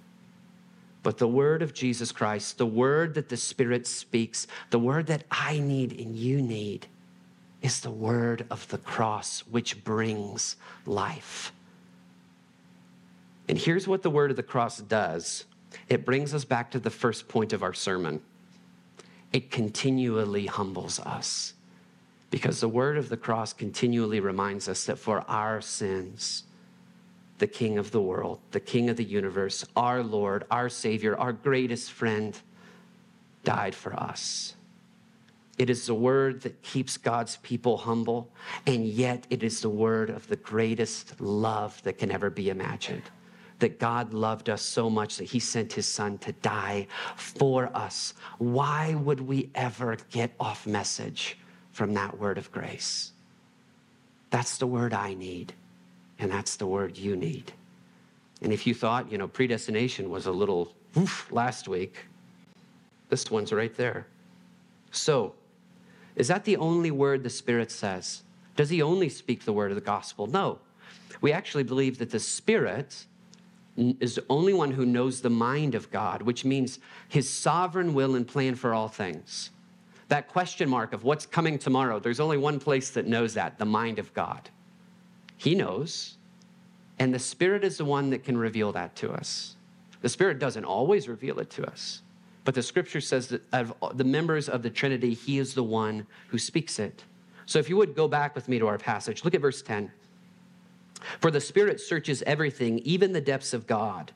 But 1.02 1.18
the 1.18 1.28
word 1.28 1.62
of 1.62 1.72
Jesus 1.72 2.12
Christ, 2.12 2.58
the 2.58 2.66
word 2.66 3.14
that 3.14 3.28
the 3.28 3.36
Spirit 3.36 3.86
speaks, 3.86 4.46
the 4.70 4.78
word 4.78 5.06
that 5.06 5.24
I 5.30 5.58
need 5.58 5.98
and 5.98 6.14
you 6.14 6.42
need, 6.42 6.86
is 7.62 7.80
the 7.80 7.90
word 7.90 8.46
of 8.50 8.68
the 8.68 8.78
cross, 8.78 9.40
which 9.50 9.82
brings 9.84 10.56
life. 10.86 11.52
And 13.48 13.58
here's 13.58 13.88
what 13.88 14.02
the 14.02 14.10
word 14.10 14.30
of 14.30 14.36
the 14.36 14.42
cross 14.42 14.78
does 14.78 15.44
it 15.88 16.04
brings 16.04 16.34
us 16.34 16.44
back 16.44 16.70
to 16.72 16.80
the 16.80 16.90
first 16.90 17.28
point 17.28 17.52
of 17.52 17.62
our 17.62 17.74
sermon. 17.74 18.20
It 19.32 19.50
continually 19.50 20.46
humbles 20.46 20.98
us 21.00 21.54
because 22.30 22.60
the 22.60 22.68
word 22.68 22.96
of 22.96 23.08
the 23.08 23.16
cross 23.16 23.52
continually 23.52 24.20
reminds 24.20 24.68
us 24.68 24.84
that 24.86 24.98
for 24.98 25.24
our 25.28 25.60
sins, 25.60 26.44
the 27.40 27.46
King 27.46 27.78
of 27.78 27.90
the 27.90 28.00
world, 28.00 28.38
the 28.52 28.60
King 28.60 28.88
of 28.90 28.96
the 28.96 29.04
universe, 29.04 29.64
our 29.74 30.02
Lord, 30.02 30.44
our 30.50 30.68
Savior, 30.68 31.16
our 31.16 31.32
greatest 31.32 31.90
friend, 31.90 32.38
died 33.42 33.74
for 33.74 33.94
us. 33.94 34.54
It 35.58 35.68
is 35.68 35.86
the 35.86 35.94
word 35.94 36.42
that 36.42 36.62
keeps 36.62 36.96
God's 36.96 37.36
people 37.38 37.78
humble, 37.78 38.30
and 38.66 38.86
yet 38.86 39.26
it 39.30 39.42
is 39.42 39.60
the 39.60 39.70
word 39.70 40.10
of 40.10 40.28
the 40.28 40.36
greatest 40.36 41.20
love 41.20 41.82
that 41.82 41.98
can 41.98 42.10
ever 42.10 42.30
be 42.30 42.50
imagined. 42.50 43.02
That 43.58 43.78
God 43.78 44.14
loved 44.14 44.48
us 44.48 44.62
so 44.62 44.88
much 44.88 45.16
that 45.16 45.24
he 45.24 45.38
sent 45.38 45.72
his 45.72 45.86
son 45.86 46.18
to 46.18 46.32
die 46.32 46.86
for 47.16 47.74
us. 47.74 48.14
Why 48.38 48.94
would 48.94 49.20
we 49.20 49.50
ever 49.54 49.96
get 50.10 50.32
off 50.40 50.66
message 50.66 51.36
from 51.72 51.94
that 51.94 52.18
word 52.18 52.38
of 52.38 52.52
grace? 52.52 53.12
That's 54.30 54.58
the 54.58 54.66
word 54.66 54.94
I 54.94 55.14
need. 55.14 55.52
And 56.20 56.30
that's 56.30 56.56
the 56.56 56.66
word 56.66 56.96
you 56.96 57.16
need. 57.16 57.52
And 58.42 58.52
if 58.52 58.66
you 58.66 58.74
thought, 58.74 59.10
you 59.10 59.18
know, 59.18 59.26
predestination 59.26 60.10
was 60.10 60.26
a 60.26 60.32
little 60.32 60.72
oof 60.96 61.30
last 61.32 61.66
week, 61.66 61.96
this 63.08 63.30
one's 63.30 63.52
right 63.52 63.74
there. 63.74 64.06
So, 64.92 65.34
is 66.16 66.28
that 66.28 66.44
the 66.44 66.56
only 66.58 66.90
word 66.90 67.22
the 67.22 67.30
Spirit 67.30 67.70
says? 67.70 68.22
Does 68.54 68.68
he 68.68 68.82
only 68.82 69.08
speak 69.08 69.44
the 69.44 69.52
word 69.52 69.70
of 69.70 69.76
the 69.76 69.80
gospel? 69.80 70.26
No. 70.26 70.58
We 71.20 71.32
actually 71.32 71.64
believe 71.64 71.98
that 71.98 72.10
the 72.10 72.20
Spirit 72.20 73.06
is 73.76 74.16
the 74.16 74.24
only 74.28 74.52
one 74.52 74.72
who 74.72 74.84
knows 74.84 75.22
the 75.22 75.30
mind 75.30 75.74
of 75.74 75.90
God, 75.90 76.22
which 76.22 76.44
means 76.44 76.78
his 77.08 77.28
sovereign 77.28 77.94
will 77.94 78.14
and 78.14 78.26
plan 78.26 78.54
for 78.54 78.74
all 78.74 78.88
things. 78.88 79.50
That 80.08 80.28
question 80.28 80.68
mark 80.68 80.92
of 80.92 81.04
what's 81.04 81.24
coming 81.24 81.58
tomorrow, 81.58 81.98
there's 81.98 82.20
only 82.20 82.36
one 82.36 82.58
place 82.58 82.90
that 82.90 83.06
knows 83.06 83.34
that 83.34 83.58
the 83.58 83.64
mind 83.64 83.98
of 83.98 84.12
God. 84.12 84.50
He 85.40 85.54
knows. 85.54 86.18
And 86.98 87.14
the 87.14 87.18
Spirit 87.18 87.64
is 87.64 87.78
the 87.78 87.84
one 87.86 88.10
that 88.10 88.24
can 88.24 88.36
reveal 88.36 88.72
that 88.72 88.94
to 88.96 89.10
us. 89.10 89.56
The 90.02 90.08
Spirit 90.10 90.38
doesn't 90.38 90.66
always 90.66 91.08
reveal 91.08 91.40
it 91.40 91.48
to 91.52 91.64
us, 91.66 92.02
but 92.44 92.54
the 92.54 92.62
scripture 92.62 93.00
says 93.00 93.28
that 93.28 93.42
of 93.50 93.74
the 93.96 94.04
members 94.04 94.50
of 94.50 94.62
the 94.62 94.68
Trinity, 94.68 95.14
He 95.14 95.38
is 95.38 95.54
the 95.54 95.62
one 95.62 96.06
who 96.28 96.38
speaks 96.38 96.78
it. 96.78 97.04
So 97.46 97.58
if 97.58 97.70
you 97.70 97.78
would 97.78 97.94
go 97.94 98.06
back 98.06 98.34
with 98.34 98.48
me 98.50 98.58
to 98.58 98.66
our 98.66 98.76
passage, 98.76 99.24
look 99.24 99.34
at 99.34 99.40
verse 99.40 99.62
10. 99.62 99.90
For 101.20 101.30
the 101.30 101.40
Spirit 101.40 101.80
searches 101.80 102.22
everything, 102.26 102.78
even 102.80 103.14
the 103.14 103.20
depths 103.22 103.54
of 103.54 103.66
God. 103.66 104.12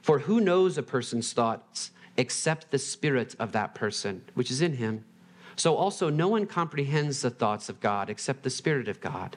For 0.00 0.20
who 0.20 0.40
knows 0.40 0.78
a 0.78 0.82
person's 0.82 1.34
thoughts 1.34 1.90
except 2.16 2.70
the 2.70 2.78
Spirit 2.78 3.36
of 3.38 3.52
that 3.52 3.74
person, 3.74 4.22
which 4.32 4.50
is 4.50 4.62
in 4.62 4.76
him? 4.76 5.04
So 5.54 5.76
also, 5.76 6.08
no 6.08 6.28
one 6.28 6.46
comprehends 6.46 7.20
the 7.20 7.30
thoughts 7.30 7.68
of 7.68 7.80
God 7.80 8.08
except 8.08 8.42
the 8.42 8.48
Spirit 8.48 8.88
of 8.88 9.02
God. 9.02 9.36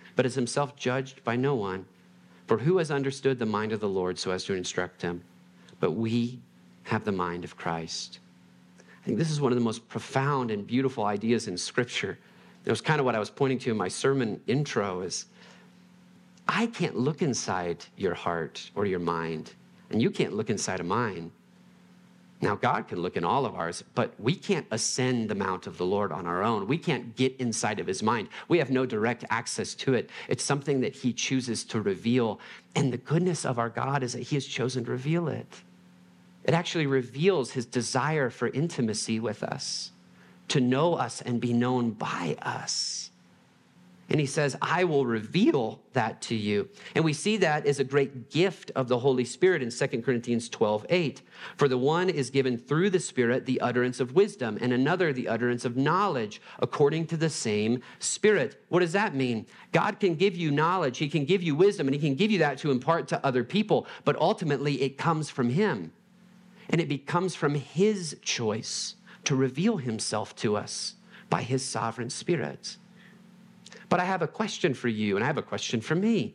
but 0.15 0.25
is 0.25 0.35
himself 0.35 0.75
judged 0.75 1.23
by 1.23 1.35
no 1.35 1.55
one. 1.55 1.85
For 2.47 2.57
who 2.57 2.77
has 2.77 2.91
understood 2.91 3.39
the 3.39 3.45
mind 3.45 3.71
of 3.71 3.79
the 3.79 3.89
Lord 3.89 4.19
so 4.19 4.31
as 4.31 4.43
to 4.45 4.53
instruct 4.53 5.01
him? 5.01 5.23
But 5.79 5.91
we 5.91 6.39
have 6.83 7.05
the 7.05 7.11
mind 7.11 7.43
of 7.43 7.55
Christ. 7.55 8.19
I 8.79 9.05
think 9.05 9.17
this 9.17 9.31
is 9.31 9.41
one 9.41 9.51
of 9.51 9.57
the 9.57 9.63
most 9.63 9.87
profound 9.87 10.51
and 10.51 10.67
beautiful 10.67 11.05
ideas 11.05 11.47
in 11.47 11.57
Scripture. 11.57 12.19
It 12.65 12.69
was 12.69 12.81
kind 12.81 12.99
of 12.99 13.05
what 13.05 13.15
I 13.15 13.19
was 13.19 13.29
pointing 13.29 13.57
to 13.59 13.71
in 13.71 13.77
my 13.77 13.87
sermon 13.87 14.39
intro 14.47 15.01
is 15.01 15.25
I 16.47 16.67
can't 16.67 16.97
look 16.97 17.21
inside 17.21 17.85
your 17.97 18.13
heart 18.13 18.69
or 18.75 18.85
your 18.85 18.99
mind, 18.99 19.53
and 19.89 20.01
you 20.01 20.11
can't 20.11 20.33
look 20.33 20.49
inside 20.49 20.79
of 20.79 20.85
mine. 20.85 21.31
Now, 22.41 22.55
God 22.55 22.87
can 22.87 22.99
look 22.99 23.17
in 23.17 23.23
all 23.23 23.45
of 23.45 23.53
ours, 23.53 23.83
but 23.93 24.19
we 24.19 24.33
can't 24.33 24.65
ascend 24.71 25.29
the 25.29 25.35
mount 25.35 25.67
of 25.67 25.77
the 25.77 25.85
Lord 25.85 26.11
on 26.11 26.25
our 26.25 26.41
own. 26.41 26.67
We 26.67 26.79
can't 26.79 27.15
get 27.15 27.35
inside 27.37 27.79
of 27.79 27.85
his 27.85 28.01
mind. 28.01 28.29
We 28.47 28.57
have 28.57 28.71
no 28.71 28.87
direct 28.87 29.23
access 29.29 29.75
to 29.75 29.93
it. 29.93 30.09
It's 30.27 30.43
something 30.43 30.81
that 30.81 30.95
he 30.95 31.13
chooses 31.13 31.63
to 31.65 31.81
reveal. 31.81 32.39
And 32.75 32.91
the 32.91 32.97
goodness 32.97 33.45
of 33.45 33.59
our 33.59 33.69
God 33.69 34.01
is 34.01 34.13
that 34.13 34.23
he 34.23 34.35
has 34.35 34.45
chosen 34.45 34.85
to 34.85 34.91
reveal 34.91 35.27
it. 35.27 35.61
It 36.43 36.55
actually 36.55 36.87
reveals 36.87 37.51
his 37.51 37.67
desire 37.67 38.31
for 38.31 38.47
intimacy 38.47 39.19
with 39.19 39.43
us, 39.43 39.91
to 40.47 40.59
know 40.59 40.95
us 40.95 41.21
and 41.21 41.39
be 41.39 41.53
known 41.53 41.91
by 41.91 42.35
us. 42.41 43.10
And 44.11 44.19
he 44.19 44.25
says, 44.25 44.57
I 44.61 44.83
will 44.83 45.05
reveal 45.05 45.79
that 45.93 46.21
to 46.23 46.35
you. 46.35 46.67
And 46.95 47.05
we 47.05 47.13
see 47.13 47.37
that 47.37 47.65
as 47.65 47.79
a 47.79 47.85
great 47.85 48.29
gift 48.29 48.69
of 48.75 48.89
the 48.89 48.99
Holy 48.99 49.23
Spirit 49.23 49.63
in 49.63 49.71
2 49.71 50.01
Corinthians 50.01 50.49
12, 50.49 50.85
8. 50.89 51.21
For 51.55 51.69
the 51.69 51.77
one 51.77 52.09
is 52.09 52.29
given 52.29 52.57
through 52.57 52.89
the 52.89 52.99
Spirit 52.99 53.45
the 53.45 53.61
utterance 53.61 54.01
of 54.01 54.13
wisdom, 54.13 54.57
and 54.59 54.73
another 54.73 55.13
the 55.13 55.29
utterance 55.29 55.63
of 55.63 55.77
knowledge, 55.77 56.41
according 56.59 57.07
to 57.07 57.15
the 57.15 57.29
same 57.29 57.81
Spirit. 57.99 58.61
What 58.67 58.81
does 58.81 58.91
that 58.91 59.15
mean? 59.15 59.45
God 59.71 60.01
can 60.01 60.15
give 60.15 60.35
you 60.35 60.51
knowledge, 60.51 60.97
He 60.97 61.07
can 61.07 61.23
give 61.23 61.41
you 61.41 61.55
wisdom, 61.55 61.87
and 61.87 61.95
He 61.95 62.01
can 62.01 62.15
give 62.15 62.31
you 62.31 62.39
that 62.39 62.57
to 62.57 62.71
impart 62.71 63.07
to 63.07 63.25
other 63.25 63.45
people, 63.45 63.87
but 64.03 64.17
ultimately 64.17 64.81
it 64.81 64.97
comes 64.97 65.29
from 65.29 65.51
Him. 65.51 65.93
And 66.69 66.81
it 66.81 66.89
becomes 66.89 67.33
from 67.33 67.55
His 67.55 68.17
choice 68.21 68.95
to 69.23 69.37
reveal 69.37 69.77
Himself 69.77 70.35
to 70.37 70.57
us 70.57 70.95
by 71.29 71.43
His 71.43 71.63
sovereign 71.63 72.09
Spirit. 72.09 72.75
But 73.91 73.99
I 73.99 74.05
have 74.05 74.21
a 74.21 74.27
question 74.27 74.73
for 74.73 74.87
you, 74.87 75.17
and 75.17 75.23
I 75.23 75.27
have 75.27 75.37
a 75.37 75.41
question 75.41 75.81
for 75.81 75.95
me. 75.95 76.33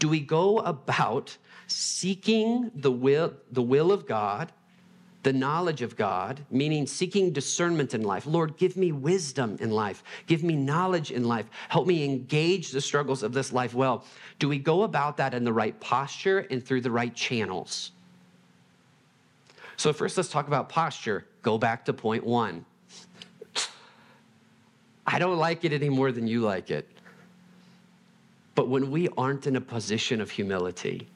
Do 0.00 0.08
we 0.08 0.18
go 0.18 0.58
about 0.58 1.36
seeking 1.68 2.72
the 2.74 2.90
will, 2.90 3.34
the 3.52 3.62
will 3.62 3.92
of 3.92 4.04
God, 4.04 4.50
the 5.22 5.32
knowledge 5.32 5.80
of 5.80 5.96
God, 5.96 6.44
meaning 6.50 6.88
seeking 6.88 7.30
discernment 7.30 7.94
in 7.94 8.02
life? 8.02 8.26
Lord, 8.26 8.56
give 8.56 8.76
me 8.76 8.90
wisdom 8.90 9.58
in 9.60 9.70
life, 9.70 10.02
give 10.26 10.42
me 10.42 10.56
knowledge 10.56 11.12
in 11.12 11.22
life, 11.22 11.46
help 11.68 11.86
me 11.86 12.04
engage 12.04 12.72
the 12.72 12.80
struggles 12.80 13.22
of 13.22 13.32
this 13.32 13.52
life 13.52 13.72
well. 13.72 14.04
Do 14.40 14.48
we 14.48 14.58
go 14.58 14.82
about 14.82 15.18
that 15.18 15.34
in 15.34 15.44
the 15.44 15.52
right 15.52 15.78
posture 15.78 16.48
and 16.50 16.66
through 16.66 16.80
the 16.80 16.90
right 16.90 17.14
channels? 17.14 17.92
So, 19.76 19.92
first, 19.92 20.16
let's 20.16 20.30
talk 20.30 20.48
about 20.48 20.68
posture. 20.68 21.26
Go 21.42 21.58
back 21.58 21.84
to 21.84 21.92
point 21.92 22.24
one. 22.24 22.64
I 25.06 25.18
don't 25.18 25.36
like 25.36 25.64
it 25.64 25.72
any 25.72 25.88
more 25.88 26.12
than 26.12 26.26
you 26.26 26.40
like 26.40 26.70
it. 26.70 26.88
But 28.54 28.68
when 28.68 28.90
we 28.90 29.08
aren't 29.16 29.46
in 29.46 29.56
a 29.56 29.60
position 29.60 30.20
of 30.20 30.30
humility, 30.30 31.08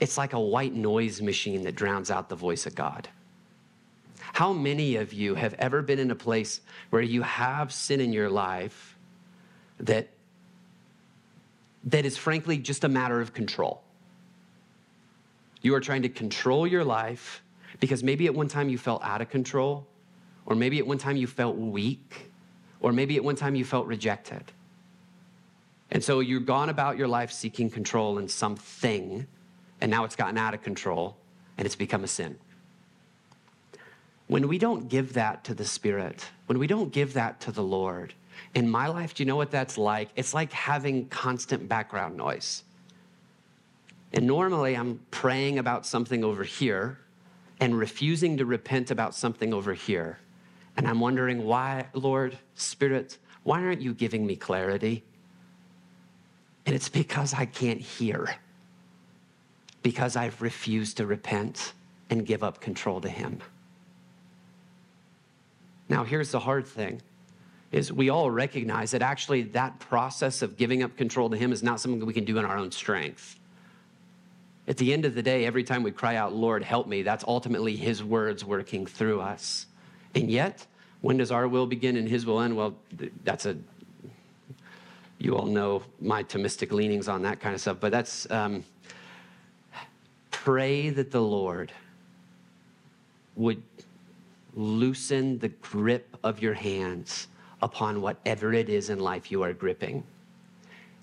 it's 0.00 0.16
like 0.16 0.32
a 0.32 0.40
white 0.40 0.74
noise 0.74 1.20
machine 1.20 1.62
that 1.64 1.74
drowns 1.74 2.10
out 2.10 2.28
the 2.28 2.36
voice 2.36 2.66
of 2.66 2.74
God. 2.74 3.08
How 4.32 4.52
many 4.52 4.96
of 4.96 5.12
you 5.12 5.34
have 5.34 5.54
ever 5.54 5.82
been 5.82 5.98
in 5.98 6.10
a 6.10 6.14
place 6.14 6.60
where 6.88 7.02
you 7.02 7.22
have 7.22 7.72
sin 7.72 8.00
in 8.00 8.12
your 8.12 8.30
life 8.30 8.96
that, 9.78 10.08
that 11.84 12.06
is 12.06 12.16
frankly 12.16 12.56
just 12.56 12.84
a 12.84 12.88
matter 12.88 13.20
of 13.20 13.34
control? 13.34 13.82
You 15.62 15.74
are 15.74 15.80
trying 15.80 16.02
to 16.02 16.08
control 16.08 16.66
your 16.66 16.84
life 16.84 17.42
because 17.80 18.02
maybe 18.02 18.26
at 18.26 18.34
one 18.34 18.48
time 18.48 18.70
you 18.70 18.78
felt 18.78 19.02
out 19.04 19.20
of 19.20 19.28
control, 19.28 19.86
or 20.46 20.56
maybe 20.56 20.78
at 20.78 20.86
one 20.86 20.98
time 20.98 21.16
you 21.16 21.26
felt 21.26 21.56
weak 21.56 22.29
or 22.80 22.92
maybe 22.92 23.16
at 23.16 23.24
one 23.24 23.36
time 23.36 23.54
you 23.54 23.64
felt 23.64 23.86
rejected. 23.86 24.52
And 25.90 26.02
so 26.02 26.20
you've 26.20 26.46
gone 26.46 26.68
about 26.68 26.96
your 26.96 27.08
life 27.08 27.32
seeking 27.32 27.68
control 27.68 28.18
in 28.18 28.28
something, 28.28 29.26
and 29.80 29.90
now 29.90 30.04
it's 30.04 30.16
gotten 30.16 30.38
out 30.38 30.54
of 30.54 30.62
control 30.62 31.16
and 31.58 31.66
it's 31.66 31.76
become 31.76 32.04
a 32.04 32.08
sin. 32.08 32.38
When 34.28 34.46
we 34.46 34.58
don't 34.58 34.88
give 34.88 35.14
that 35.14 35.42
to 35.44 35.54
the 35.54 35.64
Spirit, 35.64 36.26
when 36.46 36.58
we 36.58 36.66
don't 36.66 36.92
give 36.92 37.14
that 37.14 37.40
to 37.40 37.52
the 37.52 37.64
Lord, 37.64 38.14
in 38.54 38.70
my 38.70 38.86
life, 38.86 39.14
do 39.14 39.22
you 39.22 39.26
know 39.26 39.36
what 39.36 39.50
that's 39.50 39.76
like? 39.76 40.08
It's 40.16 40.32
like 40.32 40.52
having 40.52 41.08
constant 41.08 41.68
background 41.68 42.16
noise. 42.16 42.62
And 44.12 44.26
normally 44.26 44.76
I'm 44.76 45.00
praying 45.10 45.58
about 45.58 45.86
something 45.86 46.24
over 46.24 46.44
here 46.44 46.98
and 47.60 47.78
refusing 47.78 48.38
to 48.38 48.46
repent 48.46 48.90
about 48.90 49.14
something 49.14 49.52
over 49.52 49.74
here. 49.74 50.18
And 50.80 50.88
I'm 50.88 50.98
wondering 50.98 51.44
why, 51.44 51.88
Lord, 51.92 52.38
Spirit, 52.54 53.18
why 53.42 53.62
aren't 53.62 53.82
you 53.82 53.92
giving 53.92 54.26
me 54.26 54.34
clarity? 54.34 55.04
And 56.64 56.74
it's 56.74 56.88
because 56.88 57.34
I 57.34 57.44
can't 57.44 57.82
hear, 57.82 58.34
because 59.82 60.16
I've 60.16 60.40
refused 60.40 60.96
to 60.96 61.04
repent 61.04 61.74
and 62.08 62.24
give 62.24 62.42
up 62.42 62.62
control 62.62 62.98
to 63.02 63.10
Him. 63.10 63.40
Now, 65.90 66.02
here's 66.02 66.30
the 66.30 66.40
hard 66.40 66.66
thing 66.66 67.02
is 67.72 67.92
we 67.92 68.08
all 68.08 68.30
recognize 68.30 68.92
that 68.92 69.02
actually 69.02 69.42
that 69.42 69.80
process 69.80 70.40
of 70.40 70.56
giving 70.56 70.82
up 70.82 70.96
control 70.96 71.28
to 71.28 71.36
him 71.36 71.52
is 71.52 71.62
not 71.62 71.78
something 71.78 72.00
that 72.00 72.06
we 72.06 72.14
can 72.14 72.24
do 72.24 72.38
in 72.38 72.46
our 72.46 72.56
own 72.56 72.72
strength. 72.72 73.38
At 74.66 74.78
the 74.78 74.94
end 74.94 75.04
of 75.04 75.14
the 75.14 75.22
day, 75.22 75.44
every 75.44 75.62
time 75.62 75.82
we 75.82 75.90
cry 75.90 76.16
out, 76.16 76.32
Lord, 76.32 76.64
help 76.64 76.88
me, 76.88 77.02
that's 77.02 77.22
ultimately 77.28 77.76
his 77.76 78.02
words 78.02 78.46
working 78.46 78.86
through 78.86 79.20
us. 79.20 79.66
And 80.14 80.30
yet, 80.30 80.66
when 81.00 81.16
does 81.16 81.30
our 81.30 81.48
will 81.48 81.66
begin 81.66 81.96
and 81.96 82.08
his 82.08 82.26
will 82.26 82.40
end? 82.40 82.56
Well, 82.56 82.74
that's 83.24 83.46
a, 83.46 83.56
you 85.18 85.36
all 85.36 85.46
know 85.46 85.82
my 86.00 86.22
Thomistic 86.22 86.72
leanings 86.72 87.08
on 87.08 87.22
that 87.22 87.40
kind 87.40 87.54
of 87.54 87.60
stuff, 87.60 87.78
but 87.80 87.90
that's, 87.90 88.30
um, 88.30 88.64
pray 90.30 90.88
that 90.90 91.10
the 91.10 91.20
Lord 91.20 91.72
would 93.36 93.62
loosen 94.54 95.38
the 95.38 95.48
grip 95.48 96.16
of 96.24 96.40
your 96.40 96.54
hands 96.54 97.28
upon 97.62 98.00
whatever 98.00 98.52
it 98.54 98.68
is 98.68 98.90
in 98.90 98.98
life 98.98 99.30
you 99.30 99.42
are 99.42 99.52
gripping. 99.52 100.02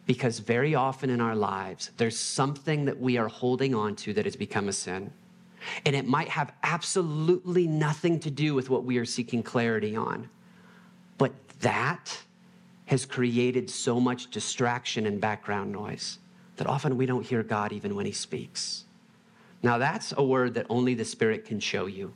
Because 0.06 0.40
very 0.40 0.74
often 0.74 1.10
in 1.10 1.22
our 1.22 1.36
lives, 1.36 1.92
there's 1.98 2.18
something 2.18 2.86
that 2.86 3.00
we 3.00 3.18
are 3.18 3.28
holding 3.28 3.76
on 3.76 3.96
to 3.98 4.14
that 4.14 4.26
has 4.26 4.36
become 4.36 4.70
a 4.70 4.74
sin. 4.74 5.12
And 5.86 5.96
it 5.96 6.06
might 6.06 6.30
have 6.30 6.54
absolutely 6.64 7.68
nothing 7.68 8.20
to 8.22 8.32
do 8.32 8.54
with 8.54 8.70
what 8.70 8.84
we 8.84 8.98
are 8.98 9.06
seeking 9.06 9.44
clarity 9.44 9.96
on. 9.96 10.30
But 11.18 11.34
that 11.60 12.18
has 12.86 13.06
created 13.06 13.70
so 13.70 14.00
much 14.00 14.32
distraction 14.32 15.06
and 15.06 15.20
background 15.20 15.72
noise 15.72 16.20
that 16.56 16.68
often 16.68 16.98
we 16.98 17.06
don't 17.06 17.26
hear 17.26 17.44
God 17.44 17.72
even 17.72 17.96
when 17.96 18.06
He 18.06 18.12
speaks. 18.12 18.86
Now, 19.64 19.78
that's 19.78 20.14
a 20.16 20.24
word 20.24 20.54
that 20.54 20.66
only 20.70 20.94
the 20.94 21.06
Spirit 21.06 21.46
can 21.46 21.60
show 21.60 21.88
you. 21.88 22.14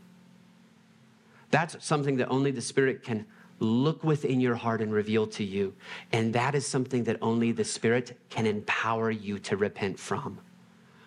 That's 1.49 1.83
something 1.85 2.17
that 2.17 2.29
only 2.29 2.51
the 2.51 2.61
Spirit 2.61 3.03
can 3.03 3.25
look 3.59 4.03
within 4.03 4.39
your 4.39 4.55
heart 4.55 4.81
and 4.81 4.91
reveal 4.91 5.27
to 5.27 5.43
you. 5.43 5.73
And 6.11 6.33
that 6.33 6.55
is 6.55 6.65
something 6.65 7.03
that 7.05 7.17
only 7.21 7.51
the 7.51 7.63
Spirit 7.63 8.17
can 8.29 8.47
empower 8.47 9.11
you 9.11 9.39
to 9.39 9.57
repent 9.57 9.99
from. 9.99 10.39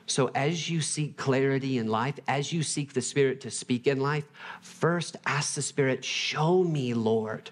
So, 0.07 0.31
as 0.35 0.69
you 0.69 0.81
seek 0.81 1.17
clarity 1.17 1.79
in 1.79 1.89
life, 1.89 2.19
as 2.29 2.53
you 2.53 2.63
seek 2.63 2.93
the 2.93 3.01
Spirit 3.01 3.41
to 3.43 3.51
speak 3.51 3.87
in 3.87 4.01
life, 4.01 4.27
first 4.61 5.17
ask 5.25 5.55
the 5.55 5.63
Spirit, 5.63 6.05
Show 6.05 6.63
me, 6.63 6.93
Lord, 6.93 7.51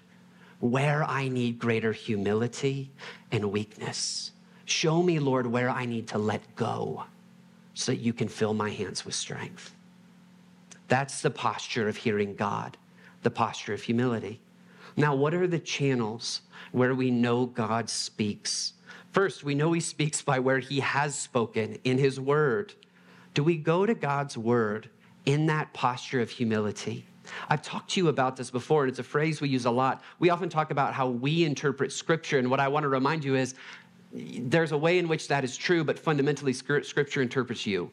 where 0.59 1.03
I 1.03 1.27
need 1.27 1.57
greater 1.57 1.91
humility 1.91 2.91
and 3.31 3.51
weakness. 3.51 4.31
Show 4.65 5.01
me, 5.01 5.19
Lord, 5.19 5.47
where 5.47 5.69
I 5.69 5.85
need 5.85 6.07
to 6.09 6.17
let 6.17 6.55
go 6.55 7.05
so 7.73 7.91
that 7.91 7.99
you 7.99 8.13
can 8.13 8.27
fill 8.27 8.53
my 8.53 8.69
hands 8.69 9.03
with 9.03 9.15
strength. 9.15 9.75
That's 10.87 11.21
the 11.21 11.31
posture 11.31 11.87
of 11.87 11.97
hearing 11.97 12.35
God, 12.35 12.77
the 13.23 13.31
posture 13.31 13.73
of 13.73 13.81
humility. 13.81 14.39
Now, 14.95 15.15
what 15.15 15.33
are 15.33 15.47
the 15.47 15.59
channels 15.59 16.41
where 16.71 16.93
we 16.93 17.09
know 17.09 17.47
God 17.47 17.89
speaks? 17.89 18.73
First, 19.13 19.43
we 19.43 19.53
know 19.53 19.71
he 19.71 19.79
speaks 19.79 20.23
by 20.23 20.39
where 20.39 20.57
he 20.57 20.79
has 20.79 21.13
spoken 21.13 21.77
in 21.83 21.99
his 21.99 22.19
word. 22.19 22.73
Do 23.35 23.43
we 23.43 23.57
go 23.57 23.85
to 23.85 23.93
God's 23.93 24.35
word 24.35 24.89
in 25.27 25.45
that 25.45 25.71
posture 25.71 26.19
of 26.19 26.31
humility? 26.31 27.05
I've 27.47 27.61
talked 27.61 27.91
to 27.91 28.01
you 28.01 28.07
about 28.07 28.35
this 28.35 28.49
before, 28.49 28.83
and 28.83 28.89
it's 28.89 28.97
a 28.97 29.03
phrase 29.03 29.39
we 29.39 29.49
use 29.49 29.65
a 29.65 29.71
lot. 29.71 30.01
We 30.17 30.31
often 30.31 30.49
talk 30.49 30.71
about 30.71 30.95
how 30.95 31.07
we 31.07 31.45
interpret 31.45 31.91
scripture, 31.91 32.39
and 32.39 32.49
what 32.49 32.59
I 32.59 32.67
want 32.67 32.85
to 32.85 32.89
remind 32.89 33.23
you 33.23 33.35
is 33.35 33.53
there's 34.11 34.71
a 34.71 34.77
way 34.77 34.97
in 34.97 35.07
which 35.07 35.27
that 35.27 35.43
is 35.43 35.55
true, 35.55 35.83
but 35.83 35.99
fundamentally, 35.99 36.51
scripture 36.51 37.21
interprets 37.21 37.67
you. 37.67 37.91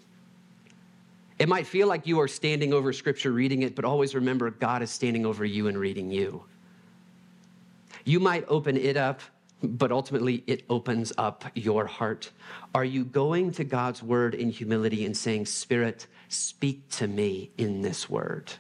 It 1.38 1.50
might 1.50 1.66
feel 1.66 1.86
like 1.86 2.06
you 2.06 2.18
are 2.20 2.28
standing 2.28 2.72
over 2.72 2.94
scripture 2.94 3.32
reading 3.32 3.62
it, 3.62 3.76
but 3.76 3.84
always 3.84 4.14
remember 4.14 4.50
God 4.50 4.82
is 4.82 4.90
standing 4.90 5.26
over 5.26 5.44
you 5.44 5.68
and 5.68 5.76
reading 5.76 6.10
you. 6.10 6.44
You 8.06 8.20
might 8.20 8.46
open 8.48 8.78
it 8.78 8.96
up 8.96 9.20
but 9.62 9.92
ultimately 9.92 10.42
it 10.46 10.64
opens 10.70 11.12
up 11.18 11.44
your 11.54 11.86
heart. 11.86 12.30
Are 12.74 12.84
you 12.84 13.04
going 13.04 13.52
to 13.52 13.64
God's 13.64 14.02
word 14.02 14.34
in 14.34 14.50
humility 14.50 15.04
and 15.04 15.16
saying, 15.16 15.46
Spirit, 15.46 16.06
speak 16.28 16.88
to 16.90 17.06
me 17.06 17.50
in 17.58 17.82
this 17.82 18.08
word? 18.08 18.52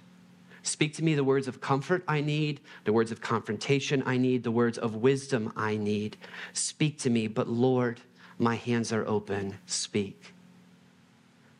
Speak 0.62 0.94
to 0.94 1.04
me 1.04 1.14
the 1.14 1.24
words 1.24 1.48
of 1.48 1.60
comfort 1.60 2.04
I 2.06 2.20
need, 2.20 2.60
the 2.84 2.92
words 2.92 3.10
of 3.10 3.20
confrontation 3.20 4.02
I 4.04 4.18
need, 4.18 4.42
the 4.42 4.50
words 4.50 4.76
of 4.76 4.96
wisdom 4.96 5.52
I 5.56 5.76
need. 5.76 6.16
Speak 6.52 6.98
to 6.98 7.10
me, 7.10 7.28
but 7.28 7.48
Lord, 7.48 8.00
my 8.38 8.56
hands 8.56 8.92
are 8.92 9.06
open. 9.06 9.56
Speak. 9.66 10.34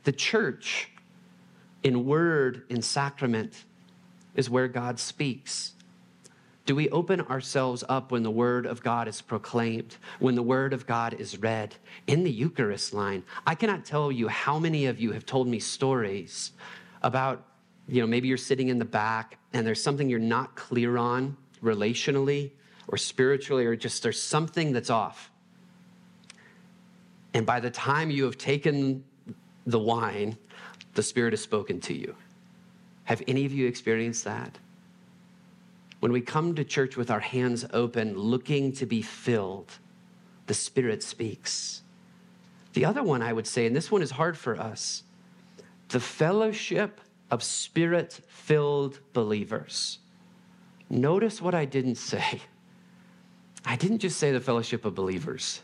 The 0.05 0.13
church, 0.13 0.91
in 1.83 2.05
word, 2.05 2.65
in 2.69 2.83
sacrament, 2.83 3.65
is 4.35 4.51
where 4.51 4.69
God 4.69 4.99
speaks. 4.99 5.73
Do 6.67 6.75
we 6.77 6.89
open 6.91 7.23
ourselves 7.23 7.83
up 7.89 8.13
when 8.13 8.23
the 8.23 8.31
word 8.31 8.67
of 8.67 8.83
God 8.83 9.09
is 9.09 9.21
proclaimed, 9.21 9.97
when 10.19 10.35
the 10.35 10.43
word 10.43 10.73
of 10.73 10.87
God 10.87 11.15
is 11.15 11.39
read 11.39 11.75
in 12.07 12.23
the 12.23 12.31
Eucharist 12.31 12.95
line? 12.95 13.25
I 13.47 13.55
cannot 13.55 13.85
tell 13.85 14.13
you 14.13 14.29
how 14.29 14.59
many 14.59 14.87
of 14.87 15.01
you 15.01 15.13
have 15.13 15.27
told 15.27 15.49
me 15.49 15.59
stories 15.59 16.53
about, 17.03 17.45
you 17.89 18.01
know, 18.01 18.07
maybe 18.07 18.29
you're 18.29 18.37
sitting 18.37 18.69
in 18.69 18.79
the 18.79 18.85
back 18.85 19.39
and 19.53 19.67
there's 19.67 19.83
something 19.83 20.09
you're 20.09 20.21
not 20.21 20.55
clear 20.55 20.97
on 20.97 21.37
relationally 21.63 22.53
or 22.89 22.97
spiritually, 22.97 23.65
or 23.67 23.77
just 23.77 24.03
there's 24.03 24.21
something 24.21 24.73
that's 24.73 24.91
off. 24.91 25.31
And 27.35 27.47
by 27.47 27.61
the 27.61 27.71
time 27.71 28.11
you 28.11 28.25
have 28.25 28.37
taken 28.37 29.05
the 29.67 29.79
wine, 29.79 30.37
the 30.95 31.03
Spirit 31.03 31.33
has 31.33 31.41
spoken 31.41 31.81
to 31.83 31.95
you. 31.95 32.17
Have 33.05 33.23
any 33.29 33.45
of 33.45 33.53
you 33.53 33.69
experienced 33.69 34.25
that? 34.25 34.59
When 36.01 36.13
we 36.13 36.21
come 36.21 36.55
to 36.55 36.65
church 36.65 36.97
with 36.97 37.11
our 37.11 37.21
hands 37.21 37.65
open, 37.73 38.17
looking 38.17 38.73
to 38.73 38.87
be 38.87 39.03
filled, 39.03 39.73
the 40.47 40.55
Spirit 40.55 41.03
speaks. 41.03 41.83
The 42.73 42.85
other 42.85 43.03
one 43.03 43.23
I 43.23 43.33
would 43.33 43.47
say, 43.47 43.67
and 43.67 43.77
this 43.77 43.91
one 43.91 44.03
is 44.03 44.13
hard 44.13 44.37
for 44.37 44.59
us 44.59 45.03
the 45.89 46.01
fellowship 46.01 47.01
of 47.31 47.43
spirit 47.43 48.21
filled 48.29 49.01
believers. 49.13 49.99
Notice 50.89 51.43
what 51.43 51.55
I 51.55 51.65
didn't 51.65 51.97
say. 51.97 52.41
I 53.65 53.77
didn't 53.77 53.99
just 53.99 54.19
say 54.19 54.31
the 54.31 54.41
fellowship 54.41 54.85
of 54.85 54.95
believers. 54.95 55.61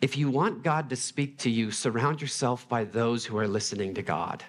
If 0.00 0.16
you 0.16 0.30
want 0.30 0.62
God 0.62 0.90
to 0.90 0.96
speak 0.96 1.38
to 1.38 1.50
you, 1.50 1.70
surround 1.70 2.20
yourself 2.20 2.68
by 2.68 2.84
those 2.84 3.24
who 3.24 3.38
are 3.38 3.48
listening 3.48 3.94
to 3.94 4.02
God, 4.02 4.44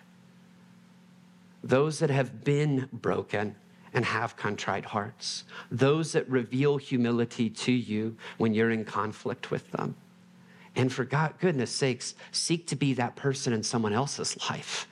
those 1.64 2.00
that 2.00 2.10
have 2.10 2.44
been 2.44 2.90
broken 2.92 3.56
and 3.94 4.06
have 4.06 4.38
contrite 4.38 4.86
hearts, 4.86 5.44
those 5.70 6.14
that 6.14 6.30
reveal 6.30 6.78
humility 6.78 7.50
to 7.50 7.72
you 7.72 8.16
when 8.38 8.54
you're 8.54 8.72
in 8.72 8.86
conflict 8.86 9.52
with 9.52 9.70
them. 9.72 9.96
And 10.76 10.92
for 10.92 11.04
God, 11.04 11.34
goodness 11.40 11.72
sakes, 11.72 12.16
seek 12.32 12.68
to 12.68 12.76
be 12.76 12.94
that 12.94 13.16
person 13.16 13.52
in 13.52 13.64
someone 13.64 13.94
else's 13.94 14.38
life. 14.50 14.88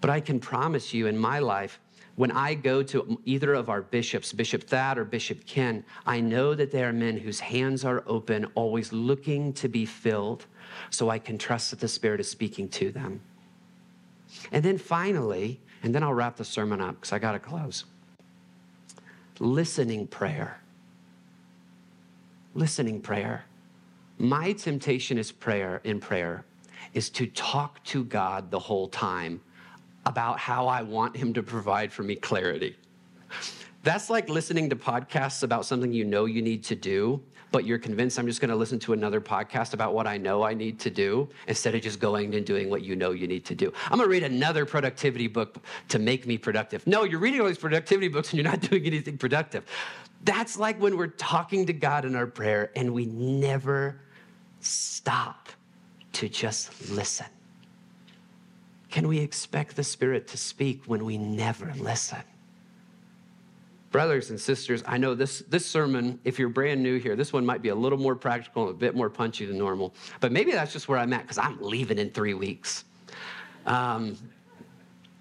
But 0.00 0.10
I 0.10 0.20
can 0.20 0.40
promise 0.40 0.92
you 0.92 1.06
in 1.06 1.16
my 1.16 1.38
life, 1.38 1.80
when 2.16 2.30
I 2.30 2.54
go 2.54 2.82
to 2.84 3.20
either 3.24 3.54
of 3.54 3.68
our 3.68 3.82
bishops, 3.82 4.32
Bishop 4.32 4.64
Thad 4.64 4.98
or 4.98 5.04
Bishop 5.04 5.46
Ken, 5.46 5.84
I 6.06 6.20
know 6.20 6.54
that 6.54 6.70
they 6.70 6.84
are 6.84 6.92
men 6.92 7.16
whose 7.16 7.40
hands 7.40 7.84
are 7.84 8.04
open, 8.06 8.46
always 8.54 8.92
looking 8.92 9.52
to 9.54 9.68
be 9.68 9.84
filled, 9.84 10.46
so 10.90 11.10
I 11.10 11.18
can 11.18 11.38
trust 11.38 11.70
that 11.70 11.80
the 11.80 11.88
Spirit 11.88 12.20
is 12.20 12.30
speaking 12.30 12.68
to 12.70 12.92
them. 12.92 13.20
And 14.52 14.64
then 14.64 14.78
finally, 14.78 15.60
and 15.82 15.94
then 15.94 16.02
I'll 16.02 16.14
wrap 16.14 16.36
the 16.36 16.44
sermon 16.44 16.80
up 16.80 16.96
because 16.96 17.12
I 17.12 17.18
got 17.18 17.32
to 17.32 17.38
close. 17.38 17.84
Listening 19.38 20.06
prayer. 20.06 20.60
Listening 22.54 23.00
prayer. 23.00 23.44
My 24.18 24.52
temptation 24.52 25.18
is 25.18 25.32
prayer 25.32 25.80
in 25.84 26.00
prayer 26.00 26.44
is 26.92 27.10
to 27.10 27.26
talk 27.26 27.82
to 27.84 28.04
God 28.04 28.50
the 28.50 28.58
whole 28.58 28.88
time 28.88 29.40
about 30.06 30.38
how 30.38 30.66
I 30.68 30.82
want 30.82 31.16
him 31.16 31.32
to 31.34 31.42
provide 31.42 31.92
for 31.92 32.02
me 32.02 32.14
clarity. 32.14 32.76
That's 33.82 34.08
like 34.08 34.28
listening 34.28 34.70
to 34.70 34.76
podcasts 34.76 35.42
about 35.42 35.66
something 35.66 35.92
you 35.92 36.04
know 36.04 36.24
you 36.24 36.40
need 36.40 36.64
to 36.64 36.74
do 36.74 37.20
but 37.54 37.64
you're 37.64 37.78
convinced 37.78 38.18
I'm 38.18 38.26
just 38.26 38.40
going 38.40 38.50
to 38.50 38.56
listen 38.56 38.80
to 38.80 38.94
another 38.94 39.20
podcast 39.20 39.74
about 39.74 39.94
what 39.94 40.08
I 40.08 40.18
know 40.18 40.42
I 40.42 40.54
need 40.54 40.80
to 40.80 40.90
do 40.90 41.28
instead 41.46 41.76
of 41.76 41.82
just 41.82 42.00
going 42.00 42.34
and 42.34 42.44
doing 42.44 42.68
what 42.68 42.82
you 42.82 42.96
know 42.96 43.12
you 43.12 43.28
need 43.28 43.44
to 43.44 43.54
do. 43.54 43.72
I'm 43.92 43.98
going 43.98 44.08
to 44.08 44.10
read 44.10 44.24
another 44.24 44.66
productivity 44.66 45.28
book 45.28 45.58
to 45.90 46.00
make 46.00 46.26
me 46.26 46.36
productive. 46.36 46.84
No, 46.84 47.04
you're 47.04 47.20
reading 47.20 47.40
all 47.40 47.46
these 47.46 47.56
productivity 47.56 48.08
books 48.08 48.32
and 48.32 48.42
you're 48.42 48.50
not 48.50 48.60
doing 48.70 48.84
anything 48.86 49.18
productive. 49.18 49.62
That's 50.24 50.58
like 50.58 50.82
when 50.82 50.96
we're 50.96 51.06
talking 51.06 51.64
to 51.66 51.72
God 51.72 52.04
in 52.04 52.16
our 52.16 52.26
prayer 52.26 52.72
and 52.74 52.92
we 52.92 53.06
never 53.06 54.00
stop 54.58 55.48
to 56.14 56.28
just 56.28 56.90
listen. 56.90 57.26
Can 58.90 59.06
we 59.06 59.20
expect 59.20 59.76
the 59.76 59.84
Spirit 59.84 60.26
to 60.26 60.36
speak 60.36 60.82
when 60.86 61.04
we 61.04 61.18
never 61.18 61.72
listen? 61.78 62.18
Brothers 63.94 64.30
and 64.30 64.40
sisters, 64.40 64.82
I 64.88 64.98
know 64.98 65.14
this, 65.14 65.44
this 65.48 65.64
sermon, 65.64 66.18
if 66.24 66.36
you're 66.36 66.48
brand 66.48 66.82
new 66.82 66.98
here, 66.98 67.14
this 67.14 67.32
one 67.32 67.46
might 67.46 67.62
be 67.62 67.68
a 67.68 67.74
little 67.76 67.96
more 67.96 68.16
practical 68.16 68.64
and 68.64 68.72
a 68.72 68.76
bit 68.76 68.96
more 68.96 69.08
punchy 69.08 69.46
than 69.46 69.56
normal. 69.56 69.94
But 70.18 70.32
maybe 70.32 70.50
that's 70.50 70.72
just 70.72 70.88
where 70.88 70.98
I'm 70.98 71.12
at 71.12 71.22
because 71.22 71.38
I'm 71.38 71.62
leaving 71.62 71.98
in 71.98 72.10
three 72.10 72.34
weeks. 72.34 72.86
Um, 73.66 74.16